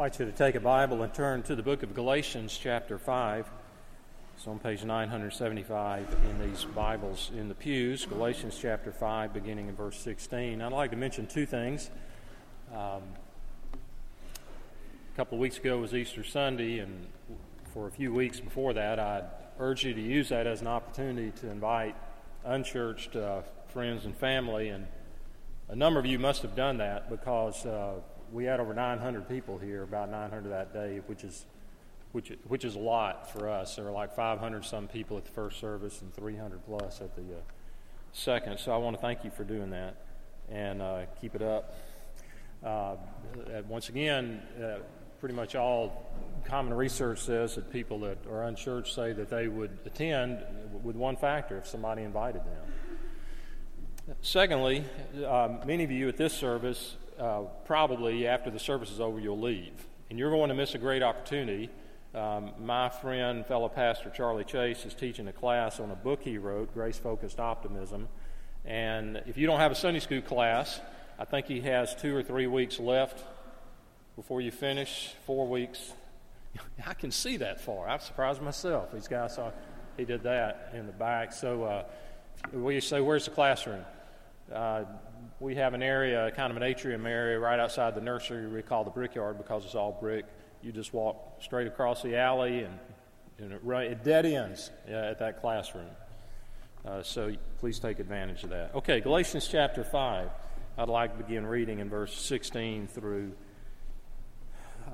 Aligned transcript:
invite 0.00 0.18
you 0.18 0.24
to 0.24 0.32
take 0.32 0.54
a 0.54 0.60
Bible 0.60 1.02
and 1.02 1.12
turn 1.12 1.42
to 1.42 1.54
the 1.54 1.62
book 1.62 1.82
of 1.82 1.92
Galatians, 1.92 2.58
chapter 2.58 2.96
5. 2.96 3.46
It's 4.34 4.46
on 4.46 4.58
page 4.58 4.82
975 4.82 6.16
in 6.24 6.50
these 6.50 6.64
Bibles 6.64 7.30
in 7.36 7.50
the 7.50 7.54
pews. 7.54 8.06
Galatians, 8.06 8.56
chapter 8.58 8.92
5, 8.92 9.34
beginning 9.34 9.68
in 9.68 9.76
verse 9.76 9.98
16. 9.98 10.62
I'd 10.62 10.72
like 10.72 10.92
to 10.92 10.96
mention 10.96 11.26
two 11.26 11.44
things. 11.44 11.90
Um, 12.72 13.02
a 15.12 15.16
couple 15.16 15.36
of 15.36 15.40
weeks 15.42 15.58
ago 15.58 15.76
was 15.76 15.92
Easter 15.92 16.24
Sunday, 16.24 16.78
and 16.78 17.06
for 17.74 17.86
a 17.86 17.90
few 17.90 18.10
weeks 18.10 18.40
before 18.40 18.72
that, 18.72 18.98
I'd 18.98 19.26
urge 19.58 19.84
you 19.84 19.92
to 19.92 20.00
use 20.00 20.30
that 20.30 20.46
as 20.46 20.62
an 20.62 20.66
opportunity 20.66 21.30
to 21.42 21.50
invite 21.50 21.94
unchurched 22.46 23.16
uh, 23.16 23.42
friends 23.68 24.06
and 24.06 24.16
family. 24.16 24.70
And 24.70 24.86
a 25.68 25.76
number 25.76 26.00
of 26.00 26.06
you 26.06 26.18
must 26.18 26.40
have 26.40 26.56
done 26.56 26.78
that 26.78 27.10
because 27.10 27.66
uh, 27.66 27.96
we 28.32 28.44
had 28.44 28.60
over 28.60 28.74
900 28.74 29.28
people 29.28 29.58
here, 29.58 29.82
about 29.82 30.10
900 30.10 30.50
that 30.50 30.72
day, 30.72 31.00
which 31.06 31.24
is 31.24 31.46
which 32.12 32.32
which 32.48 32.64
is 32.64 32.74
a 32.74 32.78
lot 32.78 33.30
for 33.30 33.48
us. 33.48 33.76
There 33.76 33.84
were 33.84 33.90
like 33.90 34.14
500 34.14 34.64
some 34.64 34.88
people 34.88 35.16
at 35.16 35.24
the 35.24 35.30
first 35.30 35.60
service 35.60 36.00
and 36.02 36.12
300 36.12 36.64
plus 36.66 37.00
at 37.00 37.14
the 37.14 37.22
uh, 37.22 37.40
second. 38.12 38.58
So 38.58 38.72
I 38.72 38.76
want 38.76 38.96
to 38.96 39.02
thank 39.02 39.24
you 39.24 39.30
for 39.30 39.44
doing 39.44 39.70
that 39.70 39.96
and 40.50 40.82
uh, 40.82 41.02
keep 41.20 41.34
it 41.34 41.42
up. 41.42 41.74
Uh, 42.64 42.96
once 43.68 43.88
again, 43.88 44.42
uh, 44.62 44.78
pretty 45.20 45.34
much 45.34 45.54
all 45.54 46.10
common 46.44 46.74
research 46.74 47.20
says 47.20 47.54
that 47.54 47.70
people 47.70 48.00
that 48.00 48.18
are 48.26 48.44
unchurched 48.44 48.94
say 48.94 49.12
that 49.12 49.30
they 49.30 49.48
would 49.48 49.78
attend 49.86 50.42
with 50.82 50.96
one 50.96 51.16
factor 51.16 51.58
if 51.58 51.66
somebody 51.66 52.02
invited 52.02 52.42
them. 52.42 54.16
Secondly, 54.22 54.84
uh, 55.24 55.58
many 55.64 55.84
of 55.84 55.90
you 55.90 56.08
at 56.08 56.16
this 56.16 56.32
service 56.32 56.96
uh, 57.20 57.42
probably 57.64 58.26
after 58.26 58.50
the 58.50 58.58
service 58.58 58.90
is 58.90 59.00
over, 59.00 59.20
you'll 59.20 59.40
leave. 59.40 59.72
And 60.08 60.18
you're 60.18 60.30
going 60.30 60.48
to 60.48 60.54
miss 60.54 60.74
a 60.74 60.78
great 60.78 61.02
opportunity. 61.02 61.70
Um, 62.14 62.52
my 62.58 62.88
friend, 62.88 63.46
fellow 63.46 63.68
pastor 63.68 64.10
Charlie 64.10 64.44
Chase, 64.44 64.84
is 64.84 64.94
teaching 64.94 65.28
a 65.28 65.32
class 65.32 65.78
on 65.78 65.90
a 65.90 65.94
book 65.94 66.22
he 66.22 66.38
wrote, 66.38 66.74
Grace 66.74 66.98
Focused 66.98 67.38
Optimism. 67.38 68.08
And 68.64 69.22
if 69.26 69.36
you 69.36 69.46
don't 69.46 69.60
have 69.60 69.70
a 69.70 69.76
Sunday 69.76 70.00
school 70.00 70.22
class, 70.22 70.80
I 71.18 71.24
think 71.24 71.46
he 71.46 71.60
has 71.60 71.94
two 71.94 72.16
or 72.16 72.22
three 72.22 72.46
weeks 72.46 72.80
left 72.80 73.22
before 74.16 74.40
you 74.40 74.50
finish, 74.50 75.12
four 75.26 75.46
weeks. 75.46 75.92
I 76.86 76.94
can 76.94 77.10
see 77.10 77.36
that 77.36 77.60
far. 77.60 77.88
I'm 77.88 78.00
surprised 78.00 78.42
myself. 78.42 78.92
These 78.92 79.08
guys 79.08 79.34
saw 79.34 79.52
he 79.96 80.04
did 80.04 80.22
that 80.24 80.72
in 80.74 80.86
the 80.86 80.92
back. 80.92 81.32
So 81.32 81.64
uh, 81.64 81.84
we 82.52 82.80
say, 82.80 83.00
Where's 83.00 83.26
the 83.26 83.30
classroom? 83.30 83.84
Uh, 84.52 84.84
we 85.38 85.54
have 85.54 85.74
an 85.74 85.82
area, 85.82 86.30
kind 86.32 86.50
of 86.50 86.56
an 86.56 86.62
atrium 86.62 87.06
area, 87.06 87.38
right 87.38 87.58
outside 87.58 87.94
the 87.94 88.00
nursery 88.00 88.46
we 88.46 88.62
call 88.62 88.84
the 88.84 88.90
brickyard 88.90 89.38
because 89.38 89.64
it's 89.64 89.74
all 89.74 89.96
brick. 90.00 90.26
You 90.62 90.72
just 90.72 90.92
walk 90.92 91.40
straight 91.40 91.66
across 91.66 92.02
the 92.02 92.16
alley 92.16 92.64
and, 92.64 92.78
and 93.38 93.52
it, 93.52 93.60
right, 93.62 93.90
it 93.90 94.04
dead 94.04 94.26
ends 94.26 94.70
at 94.86 95.18
that 95.20 95.40
classroom. 95.40 95.90
Uh, 96.84 97.02
so 97.02 97.32
please 97.58 97.78
take 97.78 97.98
advantage 97.98 98.44
of 98.44 98.50
that. 98.50 98.74
Okay, 98.74 99.00
Galatians 99.00 99.48
chapter 99.48 99.84
5. 99.84 100.28
I'd 100.78 100.88
like 100.88 101.16
to 101.16 101.22
begin 101.22 101.46
reading 101.46 101.78
in 101.78 101.88
verse 101.88 102.14
16 102.14 102.88
through, 102.88 103.32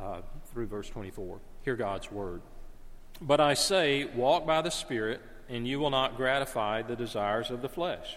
uh, 0.01 0.21
through 0.53 0.67
verse 0.67 0.88
24. 0.88 1.38
Hear 1.65 1.77
God's 1.77 2.11
word. 2.11 2.43
But 3.21 3.41
I 3.41 3.55
say, 3.55 4.05
walk 4.05 4.47
by 4.47 4.62
the 4.62 4.71
Spirit, 4.71 5.21
and 5.49 5.67
you 5.67 5.78
will 5.78 5.91
not 5.91 6.17
gratify 6.17 6.83
the 6.83 6.97
desires 6.97 7.50
of 7.50 7.62
the 7.62 7.69
flesh. 7.69 8.17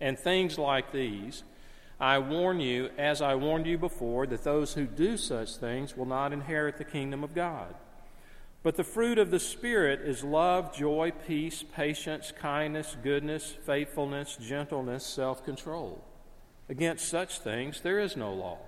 and 0.00 0.18
things 0.18 0.58
like 0.58 0.92
these, 0.92 1.44
I 2.00 2.18
warn 2.18 2.60
you, 2.60 2.90
as 2.96 3.20
I 3.20 3.34
warned 3.34 3.66
you 3.66 3.76
before, 3.76 4.26
that 4.26 4.42
those 4.42 4.72
who 4.72 4.86
do 4.86 5.18
such 5.18 5.56
things 5.56 5.96
will 5.96 6.06
not 6.06 6.32
inherit 6.32 6.78
the 6.78 6.84
kingdom 6.84 7.22
of 7.22 7.34
God. 7.34 7.74
But 8.62 8.76
the 8.76 8.84
fruit 8.84 9.18
of 9.18 9.30
the 9.30 9.40
Spirit 9.40 10.00
is 10.00 10.24
love, 10.24 10.74
joy, 10.74 11.12
peace, 11.26 11.62
patience, 11.74 12.32
kindness, 12.38 12.96
goodness, 13.02 13.56
faithfulness, 13.64 14.36
gentleness, 14.36 15.04
self 15.04 15.44
control. 15.44 16.04
Against 16.68 17.08
such 17.08 17.38
things 17.38 17.80
there 17.80 17.98
is 17.98 18.16
no 18.16 18.32
law. 18.32 18.58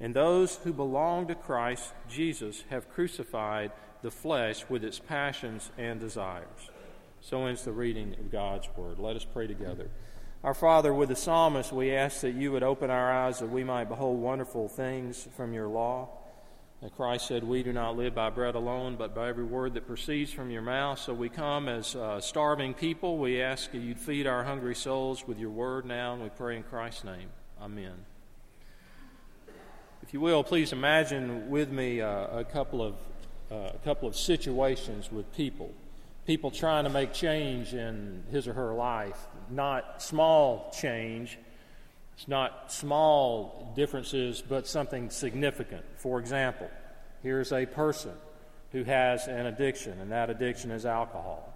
And 0.00 0.14
those 0.14 0.56
who 0.56 0.72
belong 0.72 1.26
to 1.28 1.34
Christ 1.34 1.92
Jesus 2.08 2.64
have 2.70 2.88
crucified 2.88 3.72
the 4.02 4.10
flesh 4.10 4.64
with 4.68 4.82
its 4.82 4.98
passions 4.98 5.70
and 5.76 6.00
desires. 6.00 6.70
So 7.20 7.46
ends 7.46 7.64
the 7.64 7.72
reading 7.72 8.14
of 8.18 8.32
God's 8.32 8.68
Word. 8.76 8.98
Let 8.98 9.16
us 9.16 9.26
pray 9.26 9.46
together. 9.46 9.90
Our 10.42 10.54
Father, 10.54 10.94
with 10.94 11.10
the 11.10 11.16
psalmist, 11.16 11.70
we 11.70 11.92
ask 11.94 12.22
that 12.22 12.30
you 12.30 12.50
would 12.52 12.62
open 12.62 12.90
our 12.90 13.12
eyes 13.12 13.40
that 13.40 13.50
we 13.50 13.62
might 13.62 13.90
behold 13.90 14.18
wonderful 14.18 14.70
things 14.70 15.28
from 15.36 15.52
your 15.52 15.68
law. 15.68 16.08
That 16.80 16.96
Christ 16.96 17.28
said, 17.28 17.44
We 17.44 17.62
do 17.62 17.74
not 17.74 17.98
live 17.98 18.14
by 18.14 18.30
bread 18.30 18.54
alone, 18.54 18.96
but 18.96 19.14
by 19.14 19.28
every 19.28 19.44
word 19.44 19.74
that 19.74 19.86
proceeds 19.86 20.32
from 20.32 20.50
your 20.50 20.62
mouth. 20.62 20.98
So 20.98 21.12
we 21.12 21.28
come 21.28 21.68
as 21.68 21.94
uh, 21.94 22.22
starving 22.22 22.72
people. 22.72 23.18
We 23.18 23.42
ask 23.42 23.70
that 23.72 23.80
you'd 23.80 23.98
feed 23.98 24.26
our 24.26 24.42
hungry 24.42 24.74
souls 24.74 25.28
with 25.28 25.38
your 25.38 25.50
word 25.50 25.84
now, 25.84 26.14
and 26.14 26.22
we 26.22 26.30
pray 26.30 26.56
in 26.56 26.62
Christ's 26.62 27.04
name. 27.04 27.28
Amen. 27.60 28.06
If 30.02 30.14
you 30.14 30.22
will, 30.22 30.42
please 30.42 30.72
imagine 30.72 31.50
with 31.50 31.70
me 31.70 32.00
uh, 32.00 32.38
a 32.38 32.44
couple 32.44 32.80
of 32.80 32.94
uh, 33.52 33.72
a 33.74 33.80
couple 33.84 34.08
of 34.08 34.16
situations 34.16 35.12
with 35.12 35.30
people 35.36 35.74
people 36.30 36.50
trying 36.52 36.84
to 36.84 36.90
make 36.90 37.12
change 37.12 37.74
in 37.74 38.22
his 38.30 38.46
or 38.46 38.52
her 38.52 38.72
life, 38.72 39.26
not 39.50 40.02
small 40.02 40.72
change. 40.78 41.38
It's 42.16 42.28
not 42.28 42.72
small 42.72 43.72
differences, 43.74 44.42
but 44.46 44.66
something 44.66 45.10
significant. 45.10 45.84
For 45.96 46.20
example, 46.20 46.70
here's 47.22 47.52
a 47.52 47.66
person 47.66 48.12
who 48.72 48.84
has 48.84 49.26
an 49.26 49.46
addiction, 49.46 50.00
and 50.00 50.12
that 50.12 50.30
addiction 50.30 50.70
is 50.70 50.86
alcohol. 50.86 51.52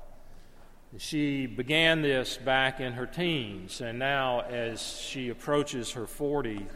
She 0.99 1.47
began 1.47 2.03
this 2.03 2.37
back 2.37 2.81
in 2.81 2.93
her 2.93 3.06
teens, 3.06 3.81
and 3.81 3.99
now 3.99 4.41
as 4.43 4.81
she 4.81 5.28
approaches 5.28 5.93
her 5.93 6.06
40, 6.06 6.66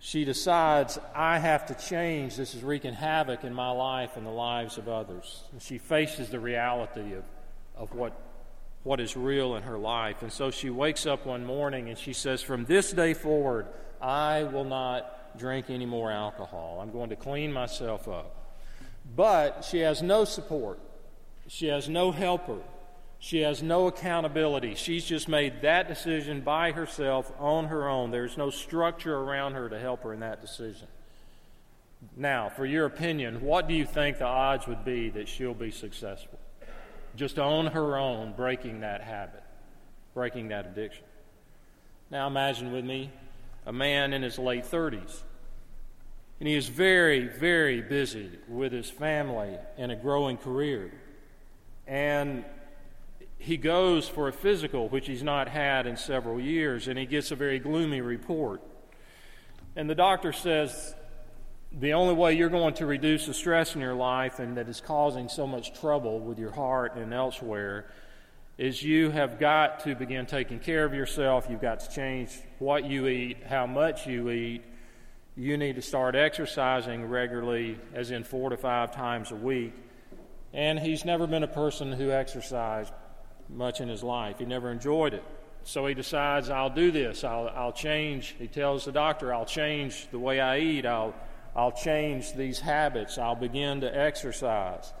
she 0.00 0.24
decides, 0.24 0.98
I 1.14 1.38
have 1.38 1.66
to 1.66 1.74
change. 1.74 2.36
This 2.36 2.54
is 2.54 2.62
wreaking 2.62 2.94
havoc 2.94 3.42
in 3.42 3.52
my 3.52 3.70
life 3.70 4.16
and 4.16 4.24
the 4.24 4.30
lives 4.30 4.78
of 4.78 4.88
others. 4.88 5.42
And 5.52 5.60
she 5.60 5.78
faces 5.78 6.28
the 6.28 6.38
reality 6.38 7.14
of, 7.14 7.24
of 7.76 7.92
what, 7.94 8.12
what 8.82 9.00
is 9.00 9.16
real 9.16 9.56
in 9.56 9.62
her 9.64 9.78
life. 9.78 10.22
And 10.22 10.32
so 10.32 10.50
she 10.50 10.70
wakes 10.70 11.06
up 11.06 11.26
one 11.26 11.44
morning 11.44 11.88
and 11.88 11.98
she 11.98 12.12
says, 12.12 12.42
From 12.42 12.64
this 12.64 12.92
day 12.92 13.14
forward, 13.14 13.66
I 14.00 14.44
will 14.44 14.64
not 14.64 15.38
drink 15.38 15.70
any 15.70 15.86
more 15.86 16.10
alcohol. 16.10 16.80
I'm 16.80 16.90
going 16.90 17.10
to 17.10 17.16
clean 17.16 17.52
myself 17.52 18.08
up. 18.08 18.34
But 19.16 19.64
she 19.64 19.78
has 19.78 20.02
no 20.02 20.24
support, 20.24 20.78
she 21.46 21.66
has 21.66 21.88
no 21.88 22.12
helper. 22.12 22.58
She 23.20 23.40
has 23.40 23.64
no 23.64 23.88
accountability. 23.88 24.76
She's 24.76 25.04
just 25.04 25.28
made 25.28 25.62
that 25.62 25.88
decision 25.88 26.40
by 26.40 26.70
herself 26.70 27.32
on 27.40 27.64
her 27.64 27.88
own. 27.88 28.12
There's 28.12 28.36
no 28.36 28.50
structure 28.50 29.16
around 29.16 29.54
her 29.54 29.68
to 29.68 29.76
help 29.76 30.04
her 30.04 30.12
in 30.12 30.20
that 30.20 30.40
decision. 30.40 30.86
Now, 32.16 32.48
for 32.48 32.64
your 32.64 32.86
opinion, 32.86 33.40
what 33.40 33.66
do 33.66 33.74
you 33.74 33.84
think 33.84 34.18
the 34.18 34.24
odds 34.24 34.68
would 34.68 34.84
be 34.84 35.10
that 35.10 35.28
she'll 35.28 35.52
be 35.52 35.72
successful? 35.72 36.38
Just 37.18 37.36
on 37.36 37.66
her 37.66 37.96
own, 37.96 38.32
breaking 38.34 38.82
that 38.82 39.00
habit, 39.00 39.42
breaking 40.14 40.48
that 40.48 40.66
addiction. 40.66 41.02
Now, 42.12 42.28
imagine 42.28 42.70
with 42.70 42.84
me 42.84 43.10
a 43.66 43.72
man 43.72 44.12
in 44.12 44.22
his 44.22 44.38
late 44.38 44.62
30s. 44.62 45.24
And 46.38 46.48
he 46.48 46.54
is 46.54 46.68
very, 46.68 47.26
very 47.26 47.82
busy 47.82 48.30
with 48.46 48.70
his 48.70 48.88
family 48.88 49.56
and 49.76 49.90
a 49.90 49.96
growing 49.96 50.36
career. 50.36 50.92
And 51.88 52.44
he 53.36 53.56
goes 53.56 54.08
for 54.08 54.28
a 54.28 54.32
physical, 54.32 54.88
which 54.88 55.08
he's 55.08 55.24
not 55.24 55.48
had 55.48 55.88
in 55.88 55.96
several 55.96 56.38
years, 56.38 56.86
and 56.86 56.96
he 56.96 57.04
gets 57.04 57.32
a 57.32 57.36
very 57.36 57.58
gloomy 57.58 58.00
report. 58.00 58.62
And 59.74 59.90
the 59.90 59.96
doctor 59.96 60.32
says 60.32 60.94
the 61.72 61.92
only 61.92 62.14
way 62.14 62.32
you're 62.32 62.48
going 62.48 62.74
to 62.74 62.86
reduce 62.86 63.26
the 63.26 63.34
stress 63.34 63.74
in 63.74 63.80
your 63.80 63.94
life 63.94 64.38
and 64.38 64.56
that 64.56 64.68
is 64.68 64.80
causing 64.80 65.28
so 65.28 65.46
much 65.46 65.78
trouble 65.78 66.18
with 66.20 66.38
your 66.38 66.50
heart 66.50 66.96
and 66.96 67.12
elsewhere 67.12 67.86
is 68.56 68.82
you 68.82 69.10
have 69.10 69.38
got 69.38 69.80
to 69.80 69.94
begin 69.94 70.26
taking 70.26 70.58
care 70.58 70.84
of 70.84 70.92
yourself. 70.92 71.46
You've 71.48 71.60
got 71.60 71.80
to 71.80 71.90
change 71.90 72.30
what 72.58 72.84
you 72.84 73.06
eat, 73.06 73.44
how 73.44 73.66
much 73.66 74.06
you 74.06 74.30
eat. 74.30 74.64
You 75.36 75.56
need 75.56 75.76
to 75.76 75.82
start 75.82 76.16
exercising 76.16 77.04
regularly, 77.04 77.78
as 77.94 78.10
in 78.10 78.24
four 78.24 78.50
to 78.50 78.56
five 78.56 78.92
times 78.92 79.30
a 79.30 79.36
week. 79.36 79.72
And 80.52 80.80
he's 80.80 81.04
never 81.04 81.28
been 81.28 81.44
a 81.44 81.48
person 81.48 81.92
who 81.92 82.10
exercised 82.10 82.92
much 83.48 83.80
in 83.80 83.88
his 83.88 84.02
life. 84.02 84.40
He 84.40 84.44
never 84.44 84.72
enjoyed 84.72 85.14
it. 85.14 85.22
So 85.62 85.86
he 85.86 85.94
decides, 85.94 86.50
I'll 86.50 86.70
do 86.70 86.90
this. 86.90 87.22
I'll, 87.22 87.48
I'll 87.54 87.72
change. 87.72 88.34
He 88.38 88.48
tells 88.48 88.86
the 88.86 88.92
doctor, 88.92 89.32
I'll 89.32 89.46
change 89.46 90.08
the 90.10 90.18
way 90.18 90.40
I 90.40 90.58
eat. 90.58 90.86
I'll, 90.86 91.14
I'll 91.58 91.72
change 91.72 92.34
these 92.34 92.60
habits. 92.60 93.18
I'll 93.18 93.34
begin 93.34 93.80
to 93.80 93.92
exercise. 93.92 94.92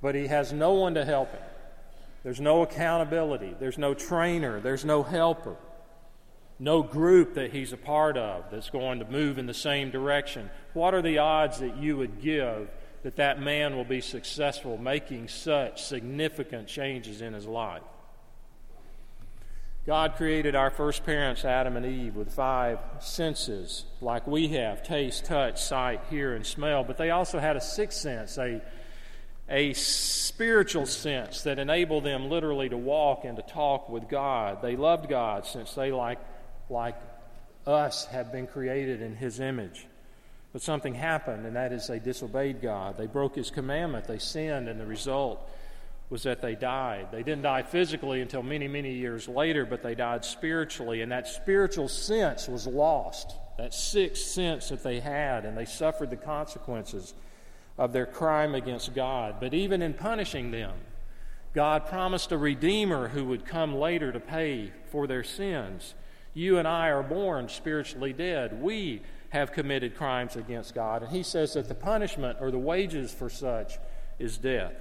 But 0.00 0.14
he 0.14 0.28
has 0.28 0.52
no 0.52 0.74
one 0.74 0.94
to 0.94 1.04
help 1.04 1.32
him. 1.32 1.42
There's 2.22 2.40
no 2.40 2.62
accountability. 2.62 3.56
There's 3.58 3.78
no 3.78 3.94
trainer. 3.94 4.60
There's 4.60 4.84
no 4.84 5.02
helper. 5.02 5.56
No 6.60 6.84
group 6.84 7.34
that 7.34 7.50
he's 7.50 7.72
a 7.72 7.76
part 7.76 8.16
of 8.16 8.44
that's 8.52 8.70
going 8.70 9.00
to 9.00 9.04
move 9.06 9.38
in 9.38 9.46
the 9.46 9.54
same 9.54 9.90
direction. 9.90 10.50
What 10.72 10.94
are 10.94 11.02
the 11.02 11.18
odds 11.18 11.58
that 11.58 11.78
you 11.78 11.96
would 11.96 12.22
give 12.22 12.70
that 13.02 13.16
that 13.16 13.40
man 13.40 13.74
will 13.74 13.84
be 13.84 14.00
successful 14.00 14.78
making 14.78 15.26
such 15.26 15.82
significant 15.82 16.68
changes 16.68 17.22
in 17.22 17.32
his 17.32 17.44
life? 17.44 17.82
God 19.86 20.16
created 20.16 20.54
our 20.54 20.70
first 20.70 21.04
parents, 21.04 21.44
Adam 21.44 21.76
and 21.76 21.84
Eve, 21.84 22.16
with 22.16 22.32
five 22.32 22.78
senses, 23.00 23.84
like 24.00 24.26
we 24.26 24.48
have 24.48 24.82
taste, 24.82 25.26
touch, 25.26 25.62
sight, 25.62 26.00
hear, 26.08 26.34
and 26.34 26.46
smell. 26.46 26.84
But 26.84 26.96
they 26.96 27.10
also 27.10 27.38
had 27.38 27.56
a 27.56 27.60
sixth 27.60 27.98
sense, 27.98 28.38
a, 28.38 28.62
a 29.46 29.74
spiritual 29.74 30.86
sense 30.86 31.42
that 31.42 31.58
enabled 31.58 32.04
them 32.04 32.30
literally 32.30 32.70
to 32.70 32.78
walk 32.78 33.26
and 33.26 33.36
to 33.36 33.42
talk 33.42 33.90
with 33.90 34.08
God. 34.08 34.62
They 34.62 34.74
loved 34.74 35.10
God 35.10 35.44
since 35.44 35.74
they, 35.74 35.92
like, 35.92 36.18
like 36.70 36.96
us, 37.66 38.06
have 38.06 38.32
been 38.32 38.46
created 38.46 39.02
in 39.02 39.14
His 39.14 39.38
image. 39.38 39.86
But 40.54 40.62
something 40.62 40.94
happened, 40.94 41.44
and 41.44 41.56
that 41.56 41.72
is 41.72 41.88
they 41.88 41.98
disobeyed 41.98 42.62
God. 42.62 42.96
They 42.96 43.06
broke 43.06 43.36
His 43.36 43.50
commandment, 43.50 44.06
they 44.06 44.18
sinned, 44.18 44.66
and 44.66 44.80
the 44.80 44.86
result 44.86 45.46
was 46.14 46.22
that 46.22 46.40
they 46.40 46.54
died. 46.54 47.08
They 47.10 47.24
didn't 47.24 47.42
die 47.42 47.64
physically 47.64 48.20
until 48.20 48.44
many, 48.44 48.68
many 48.68 48.92
years 48.92 49.26
later, 49.26 49.66
but 49.66 49.82
they 49.82 49.96
died 49.96 50.24
spiritually, 50.24 51.02
and 51.02 51.10
that 51.10 51.26
spiritual 51.26 51.88
sense 51.88 52.46
was 52.46 52.68
lost. 52.68 53.34
That 53.58 53.74
sixth 53.74 54.22
sense 54.26 54.68
that 54.68 54.84
they 54.84 55.00
had, 55.00 55.44
and 55.44 55.58
they 55.58 55.64
suffered 55.64 56.10
the 56.10 56.16
consequences 56.16 57.14
of 57.76 57.92
their 57.92 58.06
crime 58.06 58.54
against 58.54 58.94
God. 58.94 59.40
But 59.40 59.54
even 59.54 59.82
in 59.82 59.92
punishing 59.92 60.52
them, 60.52 60.74
God 61.52 61.86
promised 61.86 62.30
a 62.30 62.38
Redeemer 62.38 63.08
who 63.08 63.24
would 63.24 63.44
come 63.44 63.74
later 63.74 64.12
to 64.12 64.20
pay 64.20 64.70
for 64.92 65.08
their 65.08 65.24
sins. 65.24 65.94
You 66.32 66.58
and 66.58 66.68
I 66.68 66.90
are 66.90 67.02
born 67.02 67.48
spiritually 67.48 68.12
dead. 68.12 68.62
We 68.62 69.02
have 69.30 69.50
committed 69.50 69.96
crimes 69.96 70.36
against 70.36 70.76
God. 70.76 71.02
And 71.02 71.10
He 71.10 71.24
says 71.24 71.54
that 71.54 71.66
the 71.66 71.74
punishment 71.74 72.38
or 72.40 72.52
the 72.52 72.58
wages 72.60 73.12
for 73.12 73.28
such 73.28 73.78
is 74.20 74.38
death. 74.38 74.74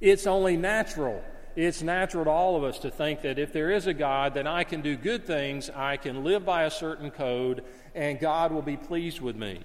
It's 0.00 0.26
only 0.26 0.56
natural. 0.56 1.22
It's 1.56 1.82
natural 1.82 2.24
to 2.24 2.30
all 2.30 2.56
of 2.56 2.64
us 2.64 2.78
to 2.80 2.90
think 2.90 3.22
that 3.22 3.38
if 3.38 3.52
there 3.52 3.70
is 3.70 3.86
a 3.86 3.94
God, 3.94 4.34
then 4.34 4.46
I 4.46 4.64
can 4.64 4.80
do 4.80 4.96
good 4.96 5.24
things, 5.24 5.70
I 5.70 5.96
can 5.96 6.24
live 6.24 6.44
by 6.44 6.64
a 6.64 6.70
certain 6.70 7.10
code, 7.10 7.62
and 7.94 8.18
God 8.18 8.50
will 8.50 8.62
be 8.62 8.76
pleased 8.76 9.20
with 9.20 9.36
me. 9.36 9.60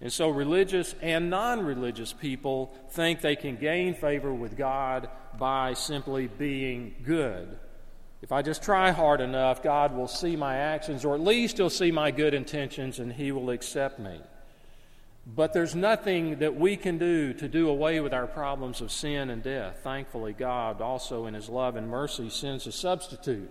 And 0.00 0.12
so, 0.12 0.30
religious 0.30 0.96
and 1.00 1.30
non 1.30 1.64
religious 1.64 2.12
people 2.12 2.74
think 2.90 3.20
they 3.20 3.36
can 3.36 3.54
gain 3.54 3.94
favor 3.94 4.34
with 4.34 4.56
God 4.56 5.08
by 5.38 5.74
simply 5.74 6.26
being 6.26 6.96
good. 7.04 7.56
If 8.20 8.32
I 8.32 8.42
just 8.42 8.64
try 8.64 8.90
hard 8.90 9.20
enough, 9.20 9.62
God 9.62 9.94
will 9.94 10.08
see 10.08 10.34
my 10.34 10.56
actions, 10.56 11.04
or 11.04 11.14
at 11.14 11.20
least 11.20 11.58
He'll 11.58 11.70
see 11.70 11.92
my 11.92 12.10
good 12.10 12.34
intentions, 12.34 12.98
and 12.98 13.12
He 13.12 13.30
will 13.30 13.50
accept 13.50 14.00
me. 14.00 14.20
But 15.24 15.52
there's 15.52 15.74
nothing 15.74 16.40
that 16.40 16.56
we 16.56 16.76
can 16.76 16.98
do 16.98 17.32
to 17.34 17.48
do 17.48 17.68
away 17.68 18.00
with 18.00 18.12
our 18.12 18.26
problems 18.26 18.80
of 18.80 18.90
sin 18.90 19.30
and 19.30 19.42
death. 19.42 19.80
Thankfully, 19.84 20.32
God 20.32 20.80
also, 20.80 21.26
in 21.26 21.34
His 21.34 21.48
love 21.48 21.76
and 21.76 21.88
mercy, 21.88 22.28
sends 22.28 22.66
a 22.66 22.72
substitute 22.72 23.50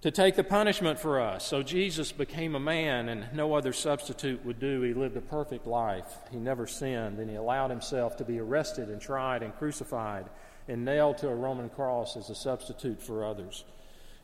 to 0.00 0.10
take 0.10 0.34
the 0.34 0.44
punishment 0.44 0.98
for 0.98 1.20
us. 1.20 1.46
So 1.46 1.62
Jesus 1.62 2.10
became 2.10 2.56
a 2.56 2.60
man, 2.60 3.08
and 3.08 3.32
no 3.32 3.54
other 3.54 3.72
substitute 3.72 4.44
would 4.44 4.58
do. 4.58 4.82
He 4.82 4.92
lived 4.92 5.16
a 5.16 5.20
perfect 5.20 5.66
life. 5.66 6.18
He 6.32 6.38
never 6.38 6.66
sinned, 6.66 7.20
and 7.20 7.30
He 7.30 7.36
allowed 7.36 7.70
Himself 7.70 8.16
to 8.16 8.24
be 8.24 8.40
arrested 8.40 8.88
and 8.88 9.00
tried 9.00 9.42
and 9.44 9.56
crucified 9.56 10.26
and 10.66 10.84
nailed 10.84 11.18
to 11.18 11.28
a 11.28 11.34
Roman 11.34 11.68
cross 11.68 12.16
as 12.16 12.28
a 12.28 12.34
substitute 12.34 13.00
for 13.00 13.24
others. 13.24 13.64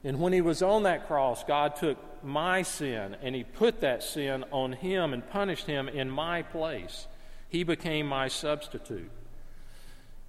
And 0.02 0.20
when 0.20 0.32
he 0.32 0.40
was 0.40 0.62
on 0.62 0.84
that 0.84 1.06
cross, 1.06 1.44
God 1.44 1.76
took 1.76 1.98
my 2.24 2.62
sin 2.62 3.16
and 3.22 3.34
he 3.34 3.44
put 3.44 3.80
that 3.80 4.02
sin 4.02 4.44
on 4.50 4.72
him 4.72 5.12
and 5.12 5.28
punished 5.28 5.66
him 5.66 5.88
in 5.88 6.08
my 6.08 6.42
place. 6.42 7.06
He 7.48 7.64
became 7.64 8.06
my 8.06 8.28
substitute. 8.28 9.10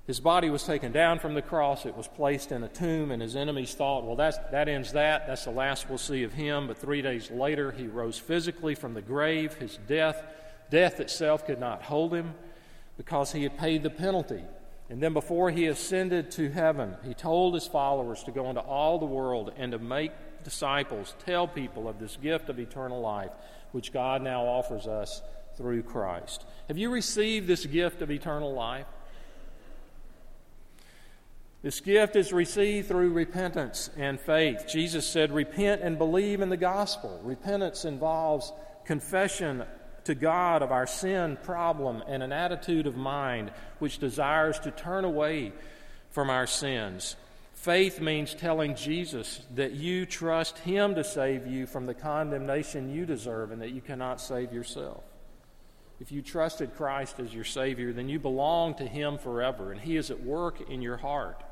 His 0.07 0.19
body 0.19 0.50
was 0.50 0.63
taken 0.63 0.91
down 0.91 1.19
from 1.19 1.35
the 1.35 1.41
cross. 1.41 1.85
It 1.85 1.95
was 1.95 2.07
placed 2.07 2.51
in 2.51 2.63
a 2.63 2.68
tomb, 2.68 3.12
and 3.12 3.21
his 3.21 3.35
enemies 3.35 3.75
thought, 3.75 4.03
well, 4.03 4.15
that's, 4.15 4.38
that 4.51 4.68
ends 4.68 4.91
that. 4.94 5.27
That's 5.27 5.45
the 5.45 5.51
last 5.51 5.88
we'll 5.88 6.00
see 6.00 6.24
of 6.24 6.33
him. 6.33 6.67
But 6.67 6.79
three 6.79 7.01
days 7.01 7.29
later, 7.29 7.71
he 7.71 7.88
rose 7.88 8.17
physically 8.17 8.74
from 8.74 8.94
the 8.95 9.01
grave. 9.01 9.53
His 9.53 9.77
death, 9.88 10.24
death 10.71 11.00
itself 11.00 11.45
could 11.45 11.59
not 11.59 11.83
hold 11.83 12.13
him 12.13 12.33
because 12.97 13.31
he 13.31 13.44
had 13.44 13.57
paid 13.57 13.83
the 13.83 13.89
penalty 13.91 14.44
and 14.91 15.01
then 15.01 15.13
before 15.13 15.49
he 15.49 15.67
ascended 15.67 16.31
to 16.31 16.49
heaven, 16.49 16.97
he 17.05 17.13
told 17.13 17.53
his 17.53 17.65
followers 17.65 18.23
to 18.23 18.31
go 18.31 18.49
into 18.49 18.59
all 18.59 18.99
the 18.99 19.05
world 19.05 19.53
and 19.55 19.71
to 19.71 19.79
make 19.79 20.11
disciples, 20.43 21.15
tell 21.25 21.47
people 21.47 21.88
of 21.88 21.97
this 21.97 22.17
gift 22.17 22.49
of 22.49 22.59
eternal 22.59 22.99
life, 22.99 23.31
which 23.71 23.93
God 23.93 24.21
now 24.21 24.41
offers 24.43 24.88
us 24.88 25.21
through 25.55 25.83
Christ. 25.83 26.43
Have 26.67 26.77
you 26.77 26.89
received 26.89 27.47
this 27.47 27.65
gift 27.65 28.01
of 28.01 28.11
eternal 28.11 28.53
life? 28.53 28.85
This 31.61 31.79
gift 31.79 32.17
is 32.17 32.33
received 32.33 32.89
through 32.89 33.13
repentance 33.13 33.89
and 33.95 34.19
faith. 34.19 34.65
Jesus 34.67 35.07
said, 35.07 35.31
Repent 35.31 35.81
and 35.81 35.97
believe 35.97 36.41
in 36.41 36.50
the 36.50 36.57
gospel. 36.57 37.17
Repentance 37.24 37.86
involves 37.86 38.51
confession 38.83 39.63
to 40.05 40.15
God 40.15 40.62
of 40.62 40.72
our 40.72 40.88
sin 40.88 41.38
problem 41.43 42.03
and 42.08 42.24
an 42.24 42.31
attitude 42.31 42.88
of 42.88 42.96
mind 42.96 43.51
which 43.79 44.00
desires 44.00 44.60
to 44.60 44.72
turn 44.72 45.05
away 45.05 45.53
from 46.10 46.29
our 46.29 46.48
sins. 46.48 47.15
Faith 47.53 48.01
means 48.01 48.34
telling 48.34 48.75
Jesus 48.75 49.41
that 49.53 49.74
you 49.74 50.05
trust 50.05 50.58
Him 50.60 50.96
to 50.96 51.03
save 51.03 51.46
you 51.46 51.67
from 51.67 51.86
the 51.86 51.93
condemnation 51.93 52.91
you 52.93 53.05
deserve 53.05 53.51
and 53.51 53.62
that 53.62 53.72
you 53.72 53.81
cannot 53.81 54.20
save 54.20 54.51
yourself. 54.51 55.03
If 56.00 56.12
you 56.12 56.24
trusted 56.24 56.75
Christ 56.75 57.20
as 57.20 57.31
your 57.31 57.43
Savior, 57.43 57.93
then 57.93 58.10
you 58.10 58.17
belong 58.17 58.74
to 58.75 58.88
Him 58.88 59.20
forever, 59.20 59.72
and 59.72 59.79
He 59.79 59.98
is 59.98 60.10
at 60.10 60.24
work 60.24 60.72
in 60.72 60.81
your 60.81 60.98
heart. 60.98 61.43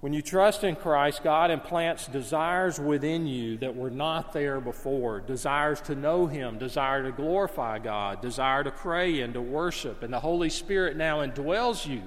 When 0.00 0.14
you 0.14 0.22
trust 0.22 0.64
in 0.64 0.76
Christ, 0.76 1.22
God 1.22 1.50
implants 1.50 2.06
desires 2.06 2.80
within 2.80 3.26
you 3.26 3.58
that 3.58 3.76
were 3.76 3.90
not 3.90 4.32
there 4.32 4.58
before 4.58 5.20
desires 5.20 5.82
to 5.82 5.94
know 5.94 6.26
Him, 6.26 6.58
desire 6.58 7.02
to 7.02 7.12
glorify 7.12 7.78
God, 7.78 8.22
desire 8.22 8.64
to 8.64 8.70
pray 8.70 9.20
and 9.20 9.34
to 9.34 9.42
worship. 9.42 10.02
And 10.02 10.12
the 10.12 10.20
Holy 10.20 10.48
Spirit 10.48 10.96
now 10.96 11.18
indwells 11.18 11.86
you, 11.86 12.02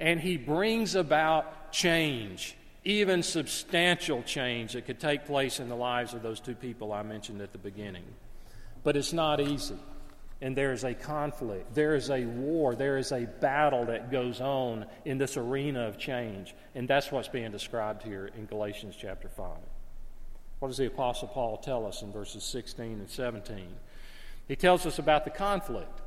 and 0.00 0.18
He 0.18 0.36
brings 0.36 0.96
about 0.96 1.72
change, 1.72 2.56
even 2.84 3.22
substantial 3.22 4.24
change 4.24 4.72
that 4.72 4.86
could 4.86 4.98
take 4.98 5.24
place 5.24 5.60
in 5.60 5.68
the 5.68 5.76
lives 5.76 6.14
of 6.14 6.24
those 6.24 6.40
two 6.40 6.56
people 6.56 6.92
I 6.92 7.02
mentioned 7.02 7.40
at 7.40 7.52
the 7.52 7.58
beginning. 7.58 8.04
But 8.82 8.96
it's 8.96 9.12
not 9.12 9.40
easy 9.40 9.78
and 10.42 10.56
there 10.56 10.72
is 10.72 10.82
a 10.82 10.92
conflict, 10.92 11.72
there 11.72 11.94
is 11.94 12.10
a 12.10 12.24
war, 12.24 12.74
there 12.74 12.98
is 12.98 13.12
a 13.12 13.26
battle 13.40 13.84
that 13.86 14.10
goes 14.10 14.40
on 14.40 14.84
in 15.04 15.16
this 15.16 15.36
arena 15.36 15.86
of 15.86 15.98
change. 15.98 16.52
And 16.74 16.88
that's 16.88 17.12
what's 17.12 17.28
being 17.28 17.52
described 17.52 18.02
here 18.02 18.28
in 18.36 18.46
Galatians 18.46 18.96
chapter 19.00 19.28
5. 19.28 19.46
What 20.58 20.68
does 20.68 20.78
the 20.78 20.86
Apostle 20.86 21.28
Paul 21.28 21.58
tell 21.58 21.86
us 21.86 22.02
in 22.02 22.10
verses 22.10 22.42
16 22.42 22.84
and 22.84 23.08
17? 23.08 23.68
He 24.48 24.56
tells 24.56 24.84
us 24.84 24.98
about 24.98 25.24
the 25.24 25.30
conflict. 25.30 26.00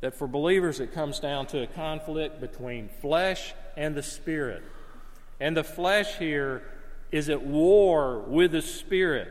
That 0.00 0.14
for 0.14 0.26
believers, 0.26 0.80
it 0.80 0.92
comes 0.92 1.20
down 1.20 1.46
to 1.48 1.62
a 1.62 1.66
conflict 1.66 2.40
between 2.40 2.88
flesh 3.00 3.54
and 3.76 3.94
the 3.94 4.02
spirit. 4.02 4.62
And 5.40 5.56
the 5.56 5.64
flesh 5.64 6.16
here 6.16 6.62
is 7.12 7.28
at 7.28 7.42
war 7.42 8.20
with 8.20 8.52
the 8.52 8.62
spirit. 8.62 9.28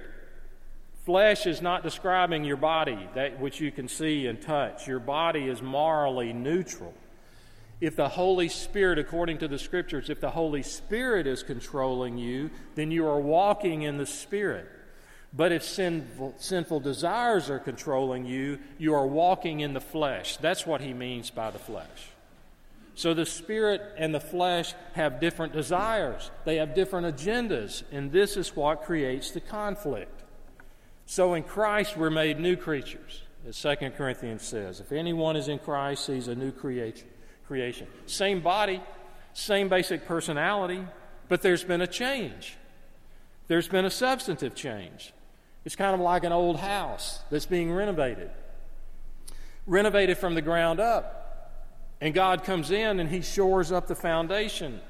Flesh 1.06 1.46
is 1.46 1.62
not 1.62 1.84
describing 1.84 2.46
your 2.46 2.58
body, 2.58 3.10
that 3.14 3.40
which 3.40 3.60
you 3.60 3.72
can 3.72 3.88
see 3.88 4.26
and 4.28 4.42
touch. 4.42 4.88
Your 4.88 5.00
body 5.00 5.50
is 5.50 5.62
morally 5.62 6.32
neutral. 6.32 6.94
If 7.82 7.98
the 7.98 8.08
Holy 8.08 8.48
Spirit, 8.48 9.00
according 9.00 9.40
to 9.40 9.50
the 9.50 9.60
Scriptures, 9.60 10.10
if 10.10 10.22
the 10.22 10.32
Holy 10.32 10.64
Spirit 10.64 11.28
is 11.28 11.44
controlling 11.44 12.18
you, 12.18 12.50
then 12.76 12.92
you 12.92 13.06
are 13.06 13.20
walking 13.20 13.82
in 13.82 13.98
the 13.98 14.06
Spirit. 14.06 14.70
But 15.36 15.52
if 15.52 15.64
sinful, 15.64 16.36
sinful 16.38 16.82
desires 16.82 17.50
are 17.50 17.60
controlling 17.60 18.26
you, 18.26 18.60
you 18.78 18.94
are 18.94 19.08
walking 19.08 19.62
in 19.62 19.74
the 19.74 19.82
flesh. 19.82 20.38
That's 20.38 20.66
what 20.66 20.80
he 20.80 20.94
means 20.94 21.32
by 21.32 21.50
the 21.52 21.60
flesh. 21.60 22.12
So 22.96 23.16
the 23.16 23.26
spirit 23.26 23.82
and 23.98 24.14
the 24.14 24.20
flesh 24.20 24.76
have 24.94 25.20
different 25.20 25.54
desires, 25.54 26.30
they 26.46 26.58
have 26.58 26.76
different 26.76 27.18
agendas, 27.18 27.82
and 27.92 28.12
this 28.12 28.38
is 28.38 28.56
what 28.56 28.84
creates 28.84 29.32
the 29.32 29.42
conflict. 29.42 30.22
So 31.06 31.34
in 31.34 31.44
Christ, 31.44 31.98
we're 31.98 32.10
made 32.10 32.40
new 32.40 32.56
creatures, 32.56 33.24
as 33.48 33.60
2 33.62 33.92
Corinthians 33.98 34.44
says. 34.44 34.80
If 34.80 34.92
anyone 34.92 35.36
is 35.36 35.48
in 35.48 35.60
Christ, 35.60 36.08
he's 36.08 36.28
a 36.28 36.36
new 36.36 36.52
creation. 36.52 37.08
creation. 37.48 37.88
Same 38.06 38.42
body, 38.42 38.82
same 39.34 39.70
basic 39.70 40.08
personality, 40.08 40.84
but 41.28 41.42
there's 41.42 41.64
been 41.64 41.82
a 41.82 41.88
change. 41.88 42.58
There's 43.48 43.68
been 43.68 43.86
a 43.86 43.90
substantive 43.90 44.56
change. 44.56 45.14
It's 45.66 45.76
kind 45.76 45.94
of 45.94 46.00
like 46.00 46.24
an 46.24 46.32
old 46.32 46.58
house 46.58 47.22
that's 47.30 47.46
being 47.46 47.72
renovated, 47.72 48.32
renovated 49.66 50.18
from 50.18 50.36
the 50.36 50.42
ground 50.42 50.80
up. 50.80 51.20
And 52.02 52.14
God 52.14 52.44
comes 52.44 52.72
in 52.72 53.00
and 53.00 53.10
He 53.10 53.22
shores 53.22 53.72
up 53.72 53.88
the 53.88 53.96
foundation. 53.96 54.82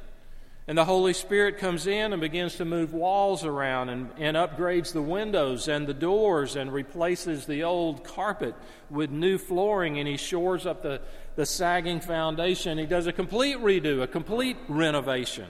And 0.66 0.78
the 0.78 0.86
Holy 0.86 1.12
Spirit 1.12 1.58
comes 1.58 1.88
in 1.88 2.14
and 2.14 2.22
begins 2.22 2.56
to 2.56 2.66
move 2.66 2.94
walls 2.94 3.44
around 3.44 3.90
and, 3.90 4.10
and 4.18 4.38
upgrades 4.38 4.94
the 4.94 5.02
windows 5.02 5.68
and 5.68 5.86
the 5.86 5.94
doors 5.94 6.56
and 6.56 6.72
replaces 6.72 7.46
the 7.46 7.64
old 7.64 8.06
carpet 8.06 8.56
with 8.90 9.10
new 9.10 9.38
flooring. 9.38 10.00
And 10.00 10.08
He 10.08 10.16
shores 10.16 10.66
up 10.66 10.82
the, 10.82 11.02
the 11.36 11.46
sagging 11.46 12.00
foundation. 12.00 12.78
He 12.78 12.86
does 12.86 13.08
a 13.08 13.12
complete 13.12 13.58
redo, 13.58 14.02
a 14.02 14.08
complete 14.08 14.56
renovation. 14.70 15.48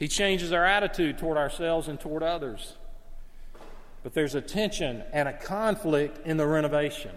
He 0.00 0.08
changes 0.08 0.50
our 0.50 0.64
attitude 0.64 1.18
toward 1.18 1.36
ourselves 1.36 1.86
and 1.86 2.00
toward 2.00 2.24
others. 2.24 2.74
But 4.02 4.14
there's 4.14 4.34
a 4.34 4.40
tension 4.40 5.04
and 5.12 5.28
a 5.28 5.32
conflict 5.32 6.26
in 6.26 6.38
the 6.38 6.46
renovation. 6.46 7.12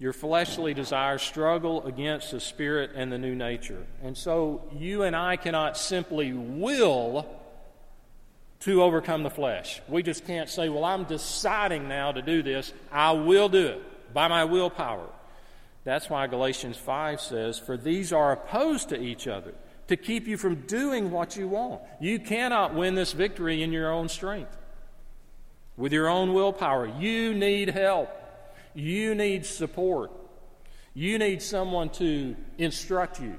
Your 0.00 0.14
fleshly 0.14 0.72
desires 0.72 1.20
struggle 1.20 1.86
against 1.86 2.30
the 2.30 2.40
spirit 2.40 2.92
and 2.96 3.12
the 3.12 3.18
new 3.18 3.34
nature. 3.34 3.86
And 4.02 4.16
so 4.16 4.66
you 4.72 5.02
and 5.02 5.14
I 5.14 5.36
cannot 5.36 5.76
simply 5.76 6.32
will 6.32 7.28
to 8.60 8.82
overcome 8.82 9.22
the 9.22 9.30
flesh. 9.30 9.82
We 9.88 10.02
just 10.02 10.26
can't 10.26 10.48
say, 10.48 10.70
well, 10.70 10.86
I'm 10.86 11.04
deciding 11.04 11.86
now 11.86 12.12
to 12.12 12.22
do 12.22 12.42
this. 12.42 12.72
I 12.90 13.12
will 13.12 13.50
do 13.50 13.66
it 13.66 14.14
by 14.14 14.26
my 14.28 14.44
willpower. 14.44 15.06
That's 15.84 16.08
why 16.08 16.26
Galatians 16.26 16.78
5 16.78 17.20
says, 17.20 17.58
For 17.58 17.76
these 17.76 18.10
are 18.10 18.32
opposed 18.32 18.88
to 18.90 18.98
each 18.98 19.28
other 19.28 19.52
to 19.88 19.96
keep 19.96 20.26
you 20.26 20.38
from 20.38 20.66
doing 20.66 21.10
what 21.10 21.36
you 21.36 21.48
want. 21.48 21.82
You 22.00 22.18
cannot 22.18 22.74
win 22.74 22.94
this 22.94 23.12
victory 23.12 23.62
in 23.62 23.70
your 23.70 23.92
own 23.92 24.08
strength, 24.08 24.56
with 25.76 25.92
your 25.92 26.08
own 26.08 26.32
willpower. 26.32 26.86
You 26.86 27.34
need 27.34 27.68
help. 27.70 28.10
You 28.74 29.14
need 29.14 29.46
support. 29.46 30.10
You 30.94 31.18
need 31.18 31.42
someone 31.42 31.90
to 31.90 32.36
instruct 32.58 33.20
you. 33.20 33.36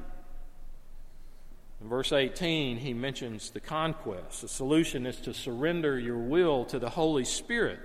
In 1.81 1.89
verse 1.89 2.11
18, 2.11 2.77
he 2.77 2.93
mentions 2.93 3.49
the 3.49 3.59
conquest. 3.59 4.41
The 4.41 4.47
solution 4.47 5.05
is 5.05 5.17
to 5.21 5.33
surrender 5.33 5.99
your 5.99 6.17
will 6.17 6.65
to 6.65 6.79
the 6.79 6.89
Holy 6.89 7.25
Spirit. 7.25 7.79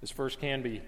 This 0.00 0.12
verse 0.12 0.36
can 0.36 0.62
be 0.62 0.82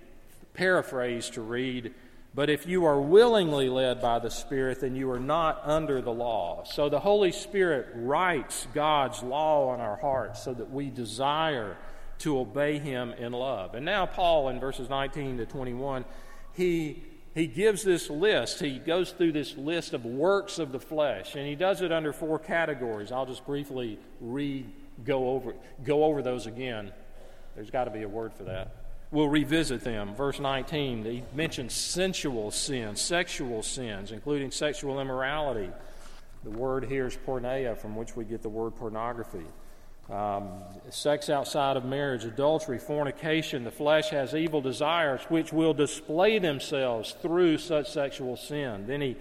paraphrased 0.55 1.35
to 1.35 1.41
read, 1.41 1.93
But 2.33 2.51
if 2.51 2.67
you 2.67 2.85
are 2.85 3.01
willingly 3.01 3.69
led 3.69 4.01
by 4.01 4.21
the 4.21 4.31
Spirit, 4.31 4.81
then 4.81 4.95
you 4.95 5.11
are 5.11 5.21
not 5.21 5.61
under 5.65 6.01
the 6.01 6.13
law. 6.13 6.63
So 6.65 6.89
the 6.89 7.01
Holy 7.01 7.33
Spirit 7.33 7.89
writes 7.95 8.69
God's 8.73 9.23
law 9.23 9.69
on 9.71 9.81
our 9.81 9.97
hearts 9.97 10.43
so 10.45 10.55
that 10.55 10.71
we 10.71 10.91
desire 10.91 11.77
to 12.25 12.39
obey 12.39 12.79
him 12.79 13.13
in 13.13 13.33
love. 13.33 13.75
And 13.75 13.85
now, 13.85 14.07
Paul, 14.07 14.49
in 14.49 14.59
verses 14.59 14.89
19 14.89 15.37
to 15.39 15.47
21, 15.47 16.07
he, 16.55 17.03
he 17.35 17.47
gives 17.47 17.83
this 17.83 18.09
list. 18.09 18.61
He 18.61 18.79
goes 18.79 19.13
through 19.13 19.33
this 19.33 19.57
list 19.59 19.93
of 19.93 20.07
works 20.07 20.59
of 20.59 20.73
the 20.73 20.81
flesh, 20.81 21.35
and 21.35 21.47
he 21.47 21.55
does 21.55 21.83
it 21.83 21.93
under 21.93 22.15
four 22.15 22.39
categories. 22.39 23.13
I'll 23.13 23.27
just 23.27 23.45
briefly 23.45 23.99
read, 24.23 24.71
go 25.05 25.29
over, 25.31 25.55
go 25.85 26.05
over 26.05 26.23
those 26.23 26.47
again. 26.47 26.93
There's 27.55 27.71
got 27.71 27.85
to 27.85 27.91
be 27.91 28.03
a 28.03 28.09
word 28.09 28.33
for 28.33 28.45
that. 28.45 28.75
We'll 29.11 29.29
revisit 29.29 29.83
them. 29.83 30.15
Verse 30.15 30.41
19, 30.41 31.05
he 31.05 31.23
mentions 31.35 31.75
sensual 31.75 32.51
sins, 32.51 33.03
sexual 33.03 33.63
sins, 33.63 34.13
including 34.13 34.51
sexual 34.51 34.99
immorality. 34.99 35.69
The 36.43 36.51
word 36.51 36.87
here 36.87 37.07
is 37.07 37.19
porneia, 37.19 37.77
from 37.77 37.97
which 37.97 38.17
we 38.17 38.25
get 38.25 38.41
the 38.41 38.49
word 38.49 38.77
pornography. 38.77 39.45
Um, 40.11 40.51
sex 40.91 41.31
outside 41.31 41.79
of 41.79 41.85
marriage, 41.85 42.25
adultery, 42.25 42.79
fornication, 42.79 43.65
the 43.65 43.71
flesh 43.71 44.11
has 44.11 44.35
evil 44.35 44.61
desires 44.61 45.23
which 45.29 45.51
will 45.53 45.73
display 45.73 46.39
themselves 46.39 47.13
through 47.23 47.59
such 47.59 47.91
sexual 47.91 48.37
sin. 48.37 48.87
Then 48.87 49.01
he 49.01 49.17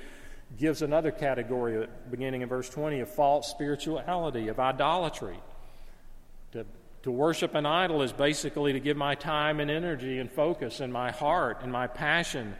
gives 0.58 0.82
another 0.82 1.12
category, 1.12 1.88
beginning 2.12 2.42
in 2.42 2.50
verse 2.50 2.70
20, 2.70 3.00
of 3.00 3.10
false 3.10 3.50
spirituality, 3.50 4.50
of 4.50 4.60
idolatry. 4.60 5.40
To, 6.52 6.66
to 7.04 7.12
worship 7.12 7.56
an 7.56 7.66
idol 7.66 8.02
is 8.02 8.12
basically 8.12 8.74
to 8.74 8.80
give 8.80 8.98
my 8.98 9.16
time 9.16 9.62
and 9.62 9.72
energy 9.72 10.20
and 10.20 10.30
focus 10.30 10.82
and 10.82 10.92
my 10.92 11.12
heart 11.12 11.60
and 11.64 11.72
my 11.72 11.88
passion 11.88 12.56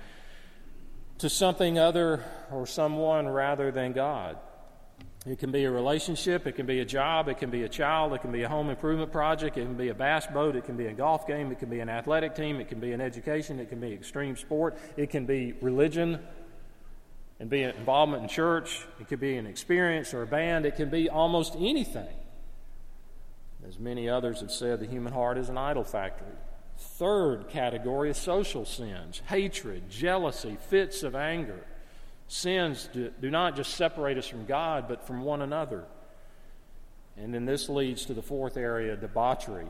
to 1.20 1.30
something 1.30 1.78
other 1.78 2.24
or 2.52 2.66
someone 2.66 3.28
rather 3.28 3.70
than 3.70 3.92
God. 3.92 4.38
It 5.26 5.40
can 5.40 5.52
be 5.52 5.64
a 5.64 5.72
relationship, 5.72 6.48
it 6.48 6.54
can 6.54 6.66
be 6.66 6.82
a 6.82 6.86
job, 6.86 7.30
it 7.30 7.38
can 7.38 7.50
be 7.50 7.64
a 7.64 7.70
child, 7.70 8.14
it 8.14 8.20
can 8.20 8.34
be 8.34 8.44
a 8.44 8.50
home 8.50 8.70
improvement 8.70 9.14
project, 9.14 9.58
it 9.58 9.62
can 9.62 9.76
be 9.76 9.88
a 9.88 9.94
bass 9.94 10.28
boat, 10.28 10.58
it 10.58 10.66
can 10.66 10.76
be 10.76 10.88
a 10.88 10.94
golf 10.94 11.26
game, 11.26 11.50
it 11.50 11.60
can 11.60 11.70
be 11.70 11.80
an 11.80 11.88
athletic 11.88 12.36
team, 12.36 12.60
it 12.60 12.68
can 12.68 12.82
be 12.82 12.92
an 12.92 13.00
education, 13.00 13.58
it 13.60 13.70
can 13.70 13.80
be 13.80 13.94
extreme 13.94 14.36
sport, 14.36 14.78
it 14.98 15.10
can 15.10 15.26
be 15.26 15.54
religion 15.62 16.20
and 17.40 17.50
be 17.50 17.64
involvement 17.64 18.24
in 18.24 18.30
church, 18.30 18.86
it 19.00 19.08
could 19.08 19.22
be 19.22 19.38
an 19.38 19.48
experience 19.48 20.14
or 20.14 20.24
a 20.24 20.28
band, 20.28 20.66
it 20.66 20.76
can 20.76 20.90
be 20.90 21.10
almost 21.10 21.56
anything. 21.58 22.16
As 23.66 23.80
many 23.80 24.10
others 24.10 24.42
have 24.42 24.52
said, 24.52 24.82
the 24.82 24.88
human 24.88 25.14
heart 25.14 25.38
is 25.38 25.48
an 25.48 25.58
idol 25.58 25.86
factory. 25.86 26.36
Third 26.78 27.48
category 27.48 28.10
is 28.10 28.18
social 28.18 28.66
sins 28.66 29.22
hatred, 29.28 29.90
jealousy, 29.90 30.58
fits 30.70 31.02
of 31.02 31.16
anger. 31.16 31.66
Sins 32.28 32.90
do, 32.94 33.12
do 33.22 33.30
not 33.30 33.56
just 33.56 33.76
separate 33.76 34.18
us 34.18 34.28
from 34.28 34.46
God, 34.46 34.88
but 34.88 35.06
from 35.06 35.22
one 35.22 35.42
another. 35.42 35.86
And 37.18 37.34
then 37.34 37.46
this 37.46 37.70
leads 37.70 38.06
to 38.06 38.14
the 38.14 38.22
fourth 38.22 38.58
area 38.58 38.96
debauchery, 38.96 39.68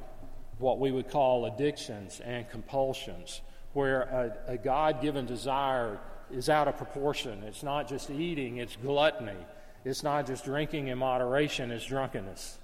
what 0.60 0.80
we 0.80 0.92
would 0.92 1.10
call 1.10 1.46
addictions 1.46 2.22
and 2.24 2.50
compulsions, 2.50 3.42
where 3.74 4.02
a, 4.48 4.54
a 4.54 4.58
God 4.58 5.02
given 5.02 5.26
desire 5.26 6.00
is 6.32 6.50
out 6.50 6.68
of 6.68 6.78
proportion. 6.78 7.44
It's 7.44 7.64
not 7.64 7.88
just 7.88 8.10
eating, 8.10 8.58
it's 8.58 8.76
gluttony. 8.76 9.38
It's 9.86 10.04
not 10.04 10.28
just 10.28 10.46
drinking 10.46 10.88
in 10.88 10.98
moderation, 10.98 11.72
it's 11.72 11.86
drunkenness, 11.86 12.58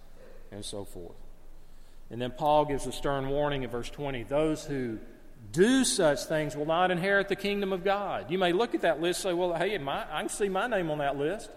and 0.52 0.64
so 0.64 0.86
forth. 0.86 1.18
And 2.10 2.22
then 2.22 2.32
Paul 2.32 2.66
gives 2.66 2.86
a 2.86 2.92
stern 2.92 3.30
warning 3.30 3.64
in 3.64 3.70
verse 3.70 3.90
20 3.90 4.24
those 4.24 4.66
who 4.66 5.00
do 5.52 5.84
such 5.84 6.24
things 6.26 6.56
will 6.56 6.66
not 6.66 6.92
inherit 6.92 7.28
the 7.28 7.36
kingdom 7.36 7.74
of 7.74 7.84
God. 7.84 8.30
You 8.30 8.38
may 8.38 8.52
look 8.54 8.76
at 8.76 8.82
that 8.82 9.02
list 9.02 9.26
and 9.26 9.32
say, 9.32 9.34
well, 9.34 9.54
hey, 9.54 9.78
my, 9.78 10.06
I 10.12 10.22
can 10.22 10.30
see 10.30 10.50
my 10.50 10.68
name 10.68 10.92
on 10.92 11.00
that 11.00 11.18
list. 11.18 11.50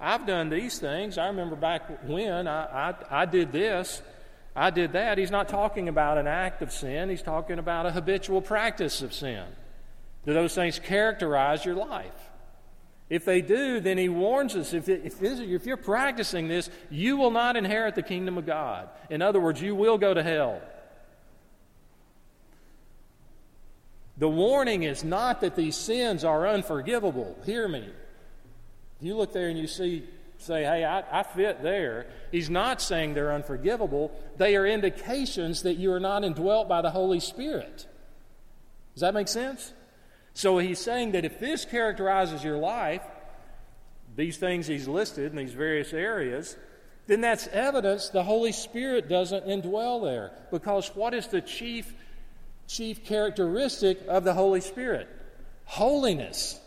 I've 0.00 0.26
done 0.26 0.50
these 0.50 0.78
things. 0.78 1.16
I 1.16 1.28
remember 1.28 1.56
back 1.56 2.04
when 2.06 2.48
I, 2.48 2.90
I, 2.90 3.22
I 3.22 3.24
did 3.24 3.52
this, 3.52 4.02
I 4.54 4.70
did 4.70 4.92
that. 4.92 5.16
He's 5.16 5.30
not 5.30 5.48
talking 5.48 5.88
about 5.88 6.18
an 6.18 6.26
act 6.26 6.60
of 6.60 6.72
sin, 6.72 7.08
he's 7.08 7.22
talking 7.22 7.58
about 7.58 7.86
a 7.86 7.92
habitual 7.92 8.42
practice 8.42 9.00
of 9.00 9.14
sin. 9.14 9.44
Do 10.26 10.34
those 10.34 10.54
things 10.54 10.78
characterize 10.78 11.64
your 11.64 11.74
life? 11.74 12.12
If 13.08 13.24
they 13.24 13.42
do, 13.42 13.80
then 13.80 13.98
he 13.98 14.08
warns 14.08 14.56
us 14.56 14.72
if, 14.72 14.88
if, 14.88 15.22
if 15.22 15.66
you're 15.66 15.76
practicing 15.76 16.48
this, 16.48 16.70
you 16.90 17.16
will 17.16 17.30
not 17.30 17.56
inherit 17.56 17.94
the 17.94 18.02
kingdom 18.02 18.38
of 18.38 18.46
God. 18.46 18.88
In 19.10 19.20
other 19.20 19.38
words, 19.38 19.60
you 19.60 19.74
will 19.74 19.98
go 19.98 20.14
to 20.14 20.22
hell. 20.22 20.62
The 24.22 24.28
warning 24.28 24.84
is 24.84 25.02
not 25.02 25.40
that 25.40 25.56
these 25.56 25.74
sins 25.74 26.22
are 26.22 26.46
unforgivable. 26.46 27.36
Hear 27.44 27.66
me. 27.66 27.88
You 29.00 29.16
look 29.16 29.32
there 29.32 29.48
and 29.48 29.58
you 29.58 29.66
see, 29.66 30.04
say, 30.38 30.62
hey, 30.62 30.84
I, 30.84 31.02
I 31.18 31.24
fit 31.24 31.60
there. 31.60 32.06
He's 32.30 32.48
not 32.48 32.80
saying 32.80 33.14
they're 33.14 33.32
unforgivable. 33.32 34.16
They 34.36 34.54
are 34.54 34.64
indications 34.64 35.64
that 35.64 35.74
you 35.74 35.90
are 35.90 35.98
not 35.98 36.22
indwelt 36.22 36.68
by 36.68 36.82
the 36.82 36.90
Holy 36.90 37.18
Spirit. 37.18 37.88
Does 38.94 39.00
that 39.00 39.12
make 39.12 39.26
sense? 39.26 39.72
So 40.34 40.58
he's 40.58 40.78
saying 40.78 41.10
that 41.12 41.24
if 41.24 41.40
this 41.40 41.64
characterizes 41.64 42.44
your 42.44 42.58
life, 42.58 43.02
these 44.14 44.36
things 44.36 44.68
he's 44.68 44.86
listed 44.86 45.32
in 45.32 45.36
these 45.36 45.52
various 45.52 45.92
areas, 45.92 46.56
then 47.08 47.22
that's 47.22 47.48
evidence 47.48 48.10
the 48.10 48.22
Holy 48.22 48.52
Spirit 48.52 49.08
doesn't 49.08 49.48
indwell 49.48 50.00
there. 50.00 50.30
Because 50.52 50.94
what 50.94 51.12
is 51.12 51.26
the 51.26 51.40
chief 51.40 51.92
chief 52.66 53.04
characteristic 53.04 54.00
of 54.08 54.24
the 54.24 54.34
Holy 54.34 54.60
Spirit 54.60 55.08
holiness, 55.64 56.60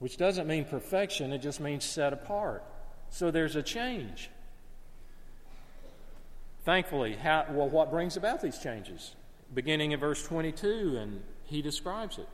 which 0.00 0.16
doesn't 0.16 0.48
mean 0.48 0.64
perfection, 0.64 1.32
it 1.32 1.38
just 1.38 1.60
means 1.60 1.84
set 1.84 2.12
apart. 2.12 2.64
So 3.10 3.30
there's 3.30 3.54
a 3.54 3.62
change. 3.62 4.28
Thankfully, 6.64 7.14
how, 7.14 7.46
well, 7.50 7.68
what 7.68 7.90
brings 7.90 8.16
about 8.16 8.40
these 8.40 8.58
changes? 8.58 9.14
Beginning 9.54 9.92
in 9.92 10.00
verse 10.00 10.22
22, 10.24 10.96
and 10.98 11.22
he 11.44 11.62
describes 11.62 12.18
it. 12.18 12.28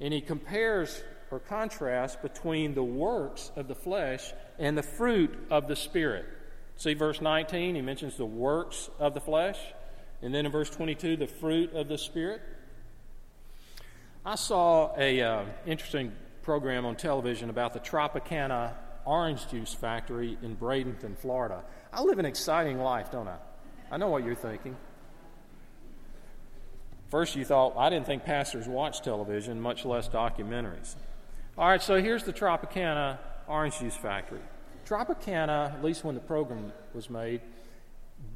And 0.00 0.14
he 0.14 0.20
compares 0.20 1.02
or 1.30 1.40
contrasts 1.40 2.16
between 2.16 2.74
the 2.74 2.84
works 2.84 3.50
of 3.56 3.66
the 3.66 3.74
flesh 3.74 4.32
and 4.58 4.78
the 4.78 4.82
fruit 4.82 5.36
of 5.50 5.66
the 5.66 5.76
Spirit. 5.76 6.26
See 6.76 6.94
verse 6.94 7.20
19, 7.20 7.74
he 7.74 7.82
mentions 7.82 8.16
the 8.16 8.24
works 8.24 8.88
of 9.00 9.14
the 9.14 9.20
flesh. 9.20 9.58
And 10.22 10.34
then 10.34 10.46
in 10.46 10.52
verse 10.52 10.70
22, 10.70 11.16
the 11.16 11.26
fruit 11.26 11.72
of 11.74 11.88
the 11.88 11.98
Spirit. 11.98 12.42
I 14.26 14.34
saw 14.34 14.94
a 14.96 15.22
uh, 15.22 15.44
interesting 15.64 16.12
program 16.42 16.84
on 16.84 16.96
television 16.96 17.50
about 17.50 17.72
the 17.72 17.80
Tropicana 17.80 18.74
orange 19.04 19.48
juice 19.48 19.72
factory 19.72 20.36
in 20.42 20.56
Bradenton, 20.56 21.16
Florida. 21.16 21.64
I 21.92 22.02
live 22.02 22.18
an 22.18 22.26
exciting 22.26 22.78
life, 22.78 23.10
don't 23.10 23.28
I? 23.28 23.36
I 23.90 23.96
know 23.96 24.08
what 24.08 24.24
you're 24.24 24.34
thinking. 24.34 24.76
First, 27.08 27.36
you 27.36 27.44
thought, 27.44 27.74
I 27.78 27.88
didn't 27.88 28.04
think 28.04 28.24
pastors 28.24 28.68
watch 28.68 29.00
television, 29.00 29.60
much 29.60 29.86
less 29.86 30.08
documentaries. 30.08 30.94
All 31.56 31.66
right, 31.66 31.82
so 31.82 32.00
here's 32.02 32.24
the 32.24 32.34
Tropicana 32.34 33.18
orange 33.46 33.78
juice 33.78 33.96
factory. 33.96 34.42
Tropicana, 34.86 35.72
at 35.72 35.82
least 35.82 36.04
when 36.04 36.14
the 36.14 36.20
program 36.20 36.72
was 36.92 37.08
made, 37.08 37.40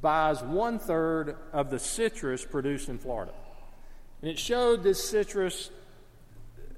buys 0.02 0.42
one 0.42 0.78
third 0.78 1.37
of 1.52 1.71
the 1.71 1.78
citrus 1.78 2.44
produced 2.44 2.88
in 2.88 2.99
Florida. 2.99 3.32
And 4.21 4.30
it 4.30 4.38
showed 4.38 4.82
this 4.82 5.02
citrus 5.09 5.71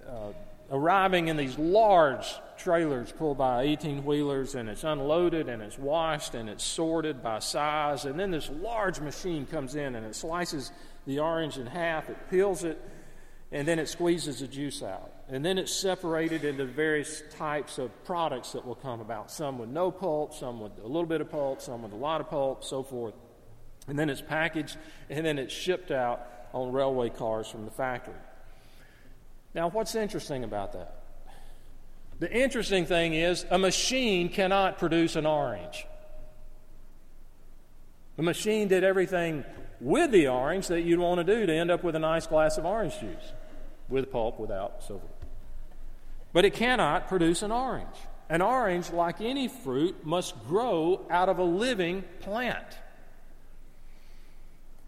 uh, 0.07 0.33
arriving 0.71 1.29
in 1.29 1.37
these 1.37 1.59
large 1.59 2.27
trailers 2.57 3.11
pulled 3.13 3.39
by 3.39 3.63
18 3.63 4.05
wheelers, 4.05 4.55
and 4.55 4.69
it's 4.69 4.85
unloaded 4.85 5.49
and 5.49 5.63
it's 5.63 5.79
washed 5.79 6.35
and 6.35 6.49
it's 6.49 6.65
sorted 6.65 7.23
by 7.23 7.39
size. 7.39 8.05
And 8.05 8.21
then 8.21 8.31
this 8.31 8.51
large 8.51 9.01
machine 9.01 9.47
comes 9.47 9.75
in 9.75 9.95
and 9.95 10.07
it 10.07 10.15
slices 10.15 10.71
the 11.07 11.19
orange 11.19 11.59
in 11.59 11.67
half, 11.67 12.09
it 12.09 12.17
peels 12.31 12.63
it, 12.65 12.81
and 13.51 13.67
then 13.67 13.79
it 13.79 13.89
squeezes 13.89 14.41
the 14.41 14.47
juice 14.47 14.83
out. 14.83 15.14
And 15.29 15.45
then 15.45 15.57
it's 15.57 15.73
separated 15.73 16.45
into 16.45 16.67
various 16.67 17.23
types 17.37 17.79
of 17.79 18.05
products 18.05 18.53
that 18.53 18.67
will 18.67 18.75
come 18.75 19.01
about 19.01 19.31
some 19.31 19.59
with 19.59 19.71
no 19.71 19.91
pulp, 19.91 20.35
some 20.35 20.61
with 20.61 20.73
a 20.79 20.87
little 20.87 21.07
bit 21.07 21.21
of 21.21 21.31
pulp, 21.31 21.63
some 21.63 21.83
with 21.83 21.93
a 21.93 21.97
lot 21.97 22.21
of 22.21 22.29
pulp, 22.29 22.63
so 22.63 22.83
forth. 22.83 23.15
And 23.89 23.99
then 23.99 24.11
it's 24.11 24.21
packaged, 24.21 24.77
and 25.09 25.25
then 25.25 25.39
it's 25.39 25.53
shipped 25.53 25.91
out 25.91 26.27
on 26.53 26.73
railway 26.73 27.09
cars 27.09 27.49
from 27.49 27.65
the 27.65 27.71
factory. 27.71 28.15
Now, 29.55 29.71
what's 29.71 29.95
interesting 29.95 30.45
about 30.45 30.73
that? 30.73 31.03
The 32.19 32.31
interesting 32.31 32.87
thing 32.87 33.15
is 33.15 33.45
a 33.51 33.59
machine 33.59 34.29
cannot 34.29 34.79
produce 34.79 35.17
an 35.17 35.27
orange. 35.27 35.87
The 38.17 38.23
machine 38.23 38.69
did 38.69 38.85
everything 38.85 39.45
with 39.81 40.13
the 40.13 40.29
orange 40.29 40.69
that 40.69 40.83
you'd 40.83 41.01
want 41.01 41.19
to 41.19 41.25
do 41.25 41.47
to 41.47 41.53
end 41.53 41.71
up 41.71 41.83
with 41.83 41.97
a 41.97 41.99
nice 41.99 42.27
glass 42.27 42.59
of 42.59 42.65
orange 42.65 42.99
juice, 43.01 43.33
with 43.89 44.11
pulp, 44.11 44.39
without, 44.39 44.83
so 44.83 44.99
forth. 44.99 45.11
But 46.33 46.45
it 46.45 46.55
cannot 46.55 47.09
produce 47.09 47.43
an 47.43 47.53
orange. 47.53 47.97
An 48.29 48.43
orange, 48.43 48.91
like 48.91 49.21
any 49.21 49.49
fruit, 49.49 50.05
must 50.05 50.35
grow 50.47 51.07
out 51.11 51.29
of 51.29 51.39
a 51.39 51.45
living 51.45 52.05
plant. 52.21 52.67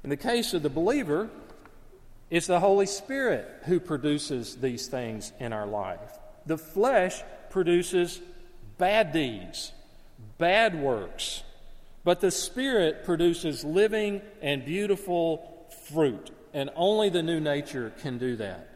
In 0.02 0.10
the 0.10 0.16
case 0.16 0.54
of 0.54 0.62
the 0.62 0.70
believer, 0.70 1.28
it's 2.30 2.46
the 2.46 2.60
Holy 2.60 2.86
Spirit 2.86 3.46
who 3.66 3.78
produces 3.78 4.56
these 4.56 4.88
things 4.88 5.32
in 5.38 5.52
our 5.52 5.66
life. 5.66 6.18
The 6.46 6.58
flesh 6.58 7.22
produces 7.50 8.20
bad 8.78 9.12
deeds, 9.12 9.72
bad 10.38 10.80
works, 10.80 11.42
but 12.04 12.20
the 12.20 12.30
Spirit 12.30 13.04
produces 13.04 13.64
living 13.64 14.22
and 14.40 14.64
beautiful 14.64 15.66
fruit, 15.88 16.30
and 16.52 16.70
only 16.76 17.08
the 17.08 17.22
new 17.22 17.40
nature 17.40 17.92
can 18.00 18.18
do 18.18 18.36
that. 18.36 18.75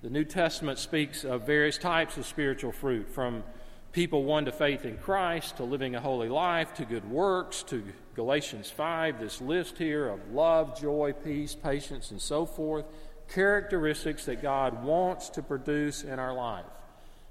The 0.00 0.10
New 0.10 0.24
Testament 0.24 0.78
speaks 0.78 1.24
of 1.24 1.44
various 1.44 1.76
types 1.76 2.16
of 2.16 2.24
spiritual 2.24 2.70
fruit, 2.70 3.08
from 3.10 3.42
people 3.90 4.22
won 4.22 4.44
to 4.44 4.52
faith 4.52 4.84
in 4.84 4.96
Christ, 4.96 5.56
to 5.56 5.64
living 5.64 5.96
a 5.96 6.00
holy 6.00 6.28
life, 6.28 6.72
to 6.74 6.84
good 6.84 7.10
works, 7.10 7.64
to 7.64 7.82
Galatians 8.14 8.70
5, 8.70 9.18
this 9.18 9.40
list 9.40 9.76
here 9.76 10.08
of 10.08 10.30
love, 10.30 10.80
joy, 10.80 11.14
peace, 11.24 11.56
patience, 11.56 12.12
and 12.12 12.20
so 12.20 12.46
forth, 12.46 12.84
characteristics 13.28 14.24
that 14.26 14.40
God 14.40 14.84
wants 14.84 15.30
to 15.30 15.42
produce 15.42 16.04
in 16.04 16.20
our 16.20 16.32
life. 16.32 16.66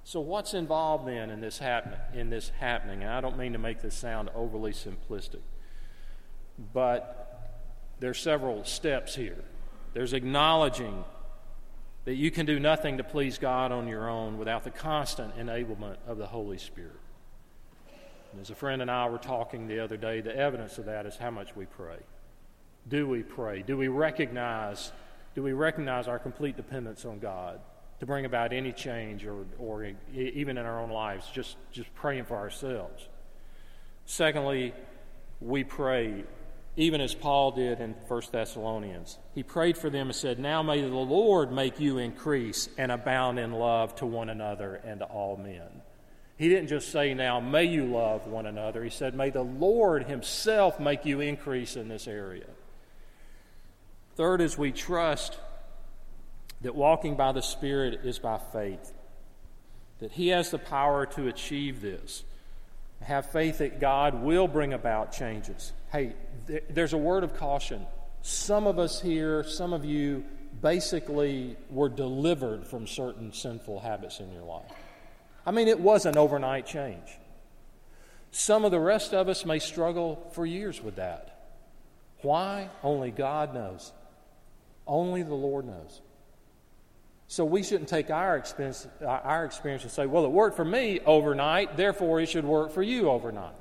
So, 0.03 0.19
what's 0.19 0.53
involved 0.53 1.07
then 1.07 1.29
in 1.29 1.39
this, 1.39 1.59
happen- 1.59 1.93
in 2.13 2.29
this 2.29 2.49
happening? 2.59 3.01
And 3.01 3.13
I 3.13 3.21
don't 3.21 3.37
mean 3.37 3.53
to 3.53 3.59
make 3.59 3.81
this 3.81 3.95
sound 3.95 4.29
overly 4.35 4.73
simplistic, 4.73 5.41
but 6.73 7.63
there's 8.01 8.19
several 8.19 8.65
steps 8.65 9.15
here. 9.15 9.41
There's 9.93 10.11
acknowledging 10.11 11.05
that 12.07 12.15
you 12.15 12.31
can 12.31 12.45
do 12.45 12.57
nothing 12.57 12.99
to 12.99 13.03
please 13.03 13.37
God 13.37 13.73
on 13.73 13.85
your 13.85 14.09
own 14.09 14.37
without 14.37 14.63
the 14.63 14.71
constant 14.71 15.37
enablement 15.37 15.97
of 16.07 16.17
the 16.17 16.25
Holy 16.25 16.57
Spirit. 16.57 17.01
And 18.31 18.39
as 18.39 18.49
a 18.49 18.55
friend 18.55 18.81
and 18.81 18.89
I 18.89 19.09
were 19.09 19.17
talking 19.17 19.67
the 19.67 19.81
other 19.81 19.97
day, 19.97 20.21
the 20.21 20.33
evidence 20.33 20.77
of 20.77 20.85
that 20.85 21.05
is 21.05 21.17
how 21.17 21.31
much 21.31 21.53
we 21.53 21.65
pray. 21.65 21.97
Do 22.87 23.09
we 23.09 23.23
pray? 23.23 23.61
Do 23.61 23.75
we 23.75 23.89
recognize, 23.89 24.93
do 25.35 25.43
we 25.43 25.51
recognize 25.51 26.07
our 26.07 26.17
complete 26.17 26.55
dependence 26.55 27.03
on 27.03 27.19
God 27.19 27.59
to 27.99 28.05
bring 28.05 28.23
about 28.23 28.53
any 28.53 28.71
change 28.71 29.25
or, 29.25 29.45
or 29.59 29.91
even 30.13 30.57
in 30.57 30.65
our 30.65 30.79
own 30.79 30.91
lives, 30.91 31.27
just, 31.33 31.57
just 31.73 31.93
praying 31.93 32.23
for 32.23 32.37
ourselves? 32.37 33.05
Secondly, 34.05 34.73
we 35.41 35.65
pray 35.65 36.23
even 36.77 37.01
as 37.01 37.15
Paul 37.15 37.51
did 37.51 37.81
in 37.81 37.95
1 38.07 38.21
Thessalonians. 38.31 39.17
He 39.33 39.41
prayed 39.41 39.77
for 39.77 39.89
them 39.89 40.07
and 40.07 40.15
said, 40.15 40.37
Now 40.37 40.61
may 40.61 40.79
the 40.81 40.87
Lord 40.87 41.51
make 41.51 41.79
you 41.79 41.97
increase 41.97 42.69
and 42.77 42.91
abound 42.91 43.39
in 43.39 43.51
love 43.51 43.95
to 43.95 44.05
one 44.05 44.29
another 44.29 44.75
and 44.85 44.99
to 44.99 45.05
all 45.07 45.37
men. 45.37 45.81
He 46.37 46.49
didn't 46.49 46.67
just 46.67 46.91
say, 46.91 47.15
Now 47.15 47.39
may 47.39 47.65
you 47.65 47.85
love 47.85 48.27
one 48.27 48.45
another. 48.45 48.83
He 48.83 48.91
said, 48.91 49.15
May 49.15 49.31
the 49.31 49.41
Lord 49.41 50.03
Himself 50.03 50.79
make 50.79 51.03
you 51.03 51.19
increase 51.19 51.75
in 51.75 51.87
this 51.87 52.07
area. 52.07 52.45
Third 54.15 54.39
is 54.39 54.55
we 54.55 54.71
trust 54.71 55.39
that 56.61 56.75
walking 56.75 57.15
by 57.15 57.31
the 57.31 57.41
Spirit 57.41 58.01
is 58.03 58.19
by 58.19 58.39
faith, 58.53 58.93
that 59.97 60.11
He 60.11 60.27
has 60.27 60.51
the 60.51 60.59
power 60.59 61.07
to 61.07 61.27
achieve 61.27 61.81
this. 61.81 62.23
Have 63.01 63.31
faith 63.31 63.59
that 63.59 63.79
God 63.79 64.21
will 64.23 64.47
bring 64.47 64.73
about 64.73 65.11
changes. 65.11 65.71
Hey, 65.91 66.13
there's 66.69 66.93
a 66.93 66.97
word 66.97 67.23
of 67.23 67.35
caution. 67.37 67.85
Some 68.21 68.67
of 68.67 68.79
us 68.79 69.01
here, 69.01 69.43
some 69.43 69.71
of 69.71 69.85
you, 69.85 70.25
basically 70.61 71.55
were 71.69 71.89
delivered 71.89 72.67
from 72.67 72.87
certain 72.87 73.31
sinful 73.31 73.79
habits 73.79 74.19
in 74.19 74.31
your 74.31 74.43
life. 74.43 74.71
I 75.45 75.51
mean, 75.51 75.67
it 75.67 75.79
was 75.79 76.05
an 76.05 76.17
overnight 76.17 76.65
change. 76.65 77.07
Some 78.31 78.65
of 78.65 78.71
the 78.71 78.79
rest 78.79 79.13
of 79.13 79.29
us 79.29 79.45
may 79.45 79.59
struggle 79.59 80.29
for 80.33 80.45
years 80.45 80.81
with 80.81 80.97
that. 80.97 81.55
Why? 82.21 82.69
Only 82.83 83.11
God 83.11 83.53
knows. 83.53 83.93
Only 84.85 85.23
the 85.23 85.35
Lord 85.35 85.65
knows. 85.65 86.01
So 87.27 87.43
we 87.43 87.61
shouldn't 87.61 87.89
take 87.89 88.09
our 88.09 88.37
experience, 88.37 88.87
uh, 89.01 89.05
our 89.07 89.43
experience 89.43 89.83
and 89.83 89.91
say, 89.91 90.05
well, 90.05 90.23
it 90.23 90.31
worked 90.31 90.55
for 90.55 90.65
me 90.65 91.01
overnight, 91.05 91.75
therefore 91.75 92.21
it 92.21 92.29
should 92.29 92.45
work 92.45 92.71
for 92.71 92.81
you 92.81 93.09
overnight. 93.09 93.55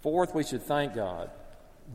Fourth, 0.00 0.34
we 0.34 0.44
should 0.44 0.62
thank 0.62 0.94
God 0.94 1.30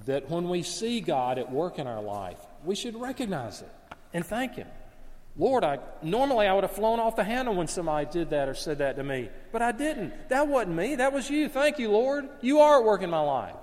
that 0.05 0.29
when 0.29 0.49
we 0.49 0.63
see 0.63 0.99
God 0.99 1.37
at 1.37 1.51
work 1.51 1.79
in 1.79 1.87
our 1.87 2.01
life, 2.01 2.39
we 2.65 2.75
should 2.75 2.99
recognize 2.99 3.61
it 3.61 3.71
and 4.13 4.25
thank 4.25 4.55
Him. 4.55 4.67
Lord, 5.37 5.63
I 5.63 5.79
normally 6.01 6.47
I 6.47 6.53
would 6.53 6.63
have 6.65 6.73
flown 6.73 6.99
off 6.99 7.15
the 7.15 7.23
handle 7.23 7.55
when 7.55 7.67
somebody 7.67 8.07
did 8.11 8.31
that 8.31 8.49
or 8.49 8.55
said 8.55 8.79
that 8.79 8.97
to 8.97 9.03
me, 9.03 9.29
but 9.53 9.61
I 9.61 9.71
didn't. 9.71 10.27
That 10.29 10.47
wasn't 10.47 10.75
me. 10.75 10.95
That 10.95 11.13
was 11.13 11.29
you. 11.29 11.47
Thank 11.47 11.79
you, 11.79 11.91
Lord. 11.91 12.27
You 12.41 12.59
are 12.59 12.79
at 12.79 12.83
work 12.83 13.01
in 13.01 13.09
my 13.09 13.21
life. 13.21 13.55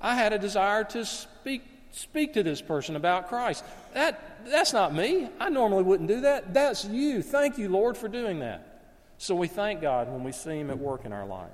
I 0.00 0.14
had 0.14 0.32
a 0.32 0.38
desire 0.38 0.84
to 0.84 1.04
speak 1.04 1.62
speak 1.92 2.34
to 2.34 2.42
this 2.42 2.60
person 2.60 2.96
about 2.96 3.28
Christ. 3.28 3.64
That 3.94 4.46
that's 4.46 4.72
not 4.72 4.94
me. 4.94 5.28
I 5.38 5.48
normally 5.48 5.82
wouldn't 5.82 6.08
do 6.08 6.22
that. 6.22 6.54
That's 6.54 6.84
you. 6.84 7.22
Thank 7.22 7.58
you, 7.58 7.68
Lord, 7.68 7.96
for 7.96 8.08
doing 8.08 8.40
that. 8.40 8.82
So 9.18 9.34
we 9.34 9.48
thank 9.48 9.80
God 9.80 10.10
when 10.10 10.22
we 10.24 10.32
see 10.32 10.58
Him 10.58 10.70
at 10.70 10.78
work 10.78 11.04
in 11.04 11.12
our 11.12 11.26
life. 11.26 11.50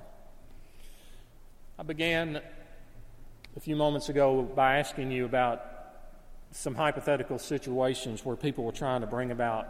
I 1.77 1.83
began 1.83 2.41
a 3.55 3.59
few 3.59 3.75
moments 3.75 4.09
ago 4.09 4.43
by 4.43 4.77
asking 4.77 5.11
you 5.11 5.25
about 5.25 5.63
some 6.51 6.75
hypothetical 6.75 7.37
situations 7.37 8.23
where 8.23 8.35
people 8.35 8.63
were 8.63 8.71
trying 8.71 9.01
to 9.01 9.07
bring 9.07 9.31
about 9.31 9.67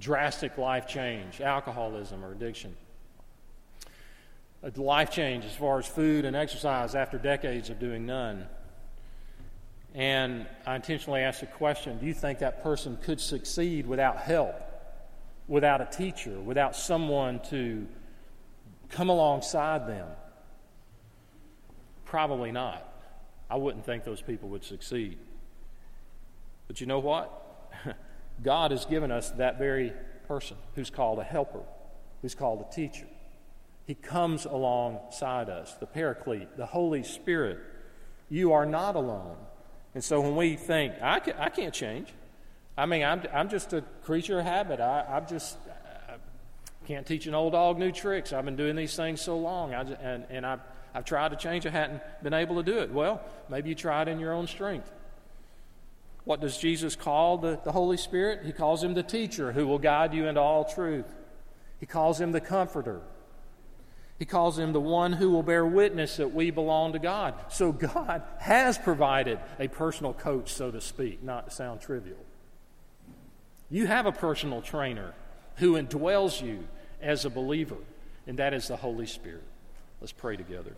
drastic 0.00 0.58
life 0.58 0.86
change, 0.88 1.40
alcoholism 1.40 2.24
or 2.24 2.32
addiction. 2.32 2.76
A 4.62 4.80
life 4.80 5.10
change 5.10 5.44
as 5.44 5.54
far 5.54 5.78
as 5.78 5.86
food 5.86 6.24
and 6.24 6.34
exercise 6.34 6.96
after 6.96 7.18
decades 7.18 7.70
of 7.70 7.78
doing 7.78 8.04
none. 8.06 8.46
And 9.98 10.46
I 10.64 10.76
intentionally 10.76 11.22
asked 11.22 11.40
the 11.40 11.46
question 11.46 11.98
do 11.98 12.06
you 12.06 12.14
think 12.14 12.38
that 12.38 12.62
person 12.62 12.96
could 13.02 13.20
succeed 13.20 13.84
without 13.84 14.18
help, 14.18 14.54
without 15.48 15.80
a 15.80 15.86
teacher, 15.86 16.38
without 16.38 16.76
someone 16.76 17.40
to 17.50 17.84
come 18.90 19.08
alongside 19.08 19.88
them? 19.88 20.06
Probably 22.04 22.52
not. 22.52 22.84
I 23.50 23.56
wouldn't 23.56 23.84
think 23.84 24.04
those 24.04 24.22
people 24.22 24.50
would 24.50 24.62
succeed. 24.62 25.18
But 26.68 26.80
you 26.80 26.86
know 26.86 27.00
what? 27.00 27.72
God 28.44 28.70
has 28.70 28.84
given 28.84 29.10
us 29.10 29.32
that 29.32 29.58
very 29.58 29.92
person 30.28 30.58
who's 30.76 30.90
called 30.90 31.18
a 31.18 31.24
helper, 31.24 31.62
who's 32.22 32.36
called 32.36 32.64
a 32.70 32.72
teacher. 32.72 33.06
He 33.84 33.96
comes 33.96 34.44
alongside 34.44 35.48
us, 35.48 35.74
the 35.74 35.86
Paraclete, 35.86 36.56
the 36.56 36.66
Holy 36.66 37.02
Spirit. 37.02 37.58
You 38.28 38.52
are 38.52 38.66
not 38.66 38.94
alone. 38.94 39.38
And 39.98 40.04
so 40.04 40.20
when 40.20 40.36
we 40.36 40.54
think, 40.54 40.94
I, 41.02 41.18
can, 41.18 41.34
I 41.40 41.48
can't 41.48 41.74
change, 41.74 42.06
I 42.76 42.86
mean, 42.86 43.02
I'm, 43.02 43.20
I'm 43.34 43.48
just 43.48 43.72
a 43.72 43.82
creature 44.04 44.38
of 44.38 44.46
habit. 44.46 44.78
I, 44.78 45.04
I'm 45.10 45.26
just, 45.26 45.56
I 46.08 46.14
can't 46.86 47.04
teach 47.04 47.26
an 47.26 47.34
old 47.34 47.54
dog 47.54 47.80
new 47.80 47.90
tricks. 47.90 48.32
I've 48.32 48.44
been 48.44 48.54
doing 48.54 48.76
these 48.76 48.94
things 48.94 49.20
so 49.20 49.36
long, 49.36 49.74
I 49.74 49.82
just, 49.82 50.00
and, 50.00 50.24
and 50.30 50.46
I've, 50.46 50.60
I've 50.94 51.04
tried 51.04 51.30
to 51.30 51.36
change, 51.36 51.66
I 51.66 51.70
hadn't 51.70 52.00
been 52.22 52.32
able 52.32 52.62
to 52.62 52.62
do 52.62 52.78
it. 52.78 52.92
Well, 52.92 53.20
maybe 53.48 53.70
you 53.70 53.74
try 53.74 54.02
it 54.02 54.06
in 54.06 54.20
your 54.20 54.32
own 54.32 54.46
strength. 54.46 54.88
What 56.22 56.40
does 56.40 56.56
Jesus 56.56 56.94
call 56.94 57.38
the, 57.38 57.58
the 57.64 57.72
Holy 57.72 57.96
Spirit? 57.96 58.42
He 58.46 58.52
calls 58.52 58.84
him 58.84 58.94
the 58.94 59.02
teacher 59.02 59.50
who 59.50 59.66
will 59.66 59.80
guide 59.80 60.14
you 60.14 60.28
into 60.28 60.40
all 60.40 60.64
truth. 60.64 61.12
He 61.80 61.86
calls 61.86 62.20
him 62.20 62.30
the 62.30 62.40
comforter. 62.40 63.00
He 64.18 64.24
calls 64.24 64.58
him 64.58 64.72
the 64.72 64.80
one 64.80 65.12
who 65.12 65.30
will 65.30 65.44
bear 65.44 65.64
witness 65.64 66.16
that 66.16 66.34
we 66.34 66.50
belong 66.50 66.92
to 66.94 66.98
God. 66.98 67.34
So 67.50 67.70
God 67.70 68.22
has 68.40 68.76
provided 68.76 69.38
a 69.60 69.68
personal 69.68 70.12
coach, 70.12 70.52
so 70.52 70.72
to 70.72 70.80
speak, 70.80 71.22
not 71.22 71.48
to 71.48 71.54
sound 71.54 71.80
trivial. 71.80 72.18
You 73.70 73.86
have 73.86 74.06
a 74.06 74.12
personal 74.12 74.60
trainer 74.60 75.14
who 75.56 75.74
indwells 75.74 76.42
you 76.42 76.66
as 77.00 77.24
a 77.24 77.30
believer, 77.30 77.76
and 78.26 78.38
that 78.38 78.54
is 78.54 78.68
the 78.68 78.76
Holy 78.76 79.06
Spirit. 79.06 79.44
Let's 80.00 80.12
pray 80.12 80.36
together. 80.36 80.72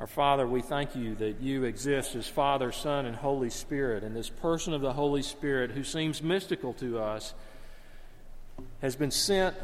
Our 0.00 0.08
Father, 0.08 0.44
we 0.44 0.60
thank 0.60 0.96
you 0.96 1.14
that 1.16 1.40
you 1.40 1.62
exist 1.62 2.16
as 2.16 2.26
Father, 2.26 2.72
Son, 2.72 3.06
and 3.06 3.14
Holy 3.14 3.50
Spirit, 3.50 4.02
and 4.02 4.16
this 4.16 4.30
person 4.30 4.74
of 4.74 4.80
the 4.80 4.92
Holy 4.92 5.22
Spirit 5.22 5.70
who 5.70 5.84
seems 5.84 6.20
mystical 6.20 6.72
to 6.74 6.98
us 6.98 7.34
has 8.80 8.96
been 8.96 9.12
sent 9.12 9.54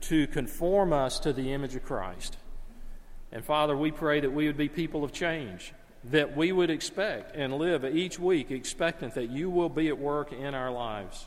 to 0.00 0.26
conform 0.28 0.92
us 0.92 1.20
to 1.20 1.32
the 1.32 1.52
image 1.52 1.76
of 1.76 1.84
Christ. 1.84 2.36
And 3.32 3.44
Father, 3.44 3.76
we 3.76 3.90
pray 3.90 4.20
that 4.20 4.32
we 4.32 4.46
would 4.46 4.56
be 4.56 4.68
people 4.68 5.04
of 5.04 5.12
change, 5.12 5.72
that 6.04 6.36
we 6.36 6.52
would 6.52 6.70
expect 6.70 7.34
and 7.34 7.54
live 7.54 7.84
each 7.84 8.18
week 8.18 8.50
expectant 8.50 9.14
that 9.14 9.30
you 9.30 9.50
will 9.50 9.68
be 9.68 9.88
at 9.88 9.98
work 9.98 10.32
in 10.32 10.54
our 10.54 10.70
lives, 10.70 11.26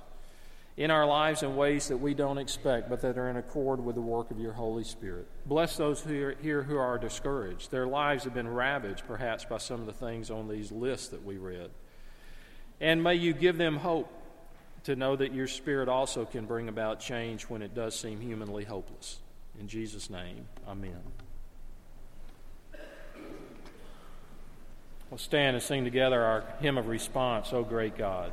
in 0.78 0.92
our 0.92 1.06
lives 1.06 1.44
in 1.44 1.56
ways 1.58 1.90
that 1.90 1.98
we 1.98 2.14
don't 2.14 2.38
expect, 2.38 2.90
but 2.90 3.02
that 3.02 3.18
are 3.18 3.30
in 3.30 3.36
accord 3.36 3.84
with 3.84 3.96
the 3.96 4.02
work 4.02 4.32
of 4.32 4.40
your 4.40 4.54
Holy 4.54 4.86
Spirit. 4.86 5.28
Bless 5.46 5.76
those 5.76 6.02
who 6.02 6.24
are 6.24 6.36
here 6.42 6.64
who 6.64 6.78
are 6.78 6.98
discouraged. 6.98 7.70
Their 7.70 7.88
lives 7.88 8.24
have 8.24 8.34
been 8.34 8.48
ravaged, 8.48 9.04
perhaps, 9.06 9.44
by 9.44 9.58
some 9.58 9.82
of 9.82 9.86
the 9.86 9.94
things 9.94 10.32
on 10.32 10.48
these 10.48 10.72
lists 10.72 11.10
that 11.10 11.26
we 11.26 11.38
read. 11.38 11.70
And 12.80 13.04
may 13.04 13.16
you 13.16 13.34
give 13.34 13.58
them 13.58 13.76
hope 13.76 14.10
to 14.86 14.96
know 14.96 15.18
that 15.18 15.34
your 15.34 15.48
Spirit 15.48 15.90
also 15.90 16.24
can 16.24 16.46
bring 16.46 16.70
about 16.70 17.02
change 17.02 17.44
when 17.44 17.62
it 17.62 17.76
does 17.76 18.00
seem 18.00 18.22
humanly 18.22 18.64
hopeless. 18.64 19.20
In 19.60 19.68
Jesus' 19.68 20.10
name, 20.10 20.48
amen. 20.66 21.02
We'll 25.10 25.18
stand 25.18 25.56
and 25.56 25.64
sing 25.64 25.84
together 25.84 26.22
our 26.22 26.44
hymn 26.60 26.78
of 26.78 26.88
response, 26.88 27.52
O 27.52 27.64
great 27.64 27.98
God. 27.98 28.32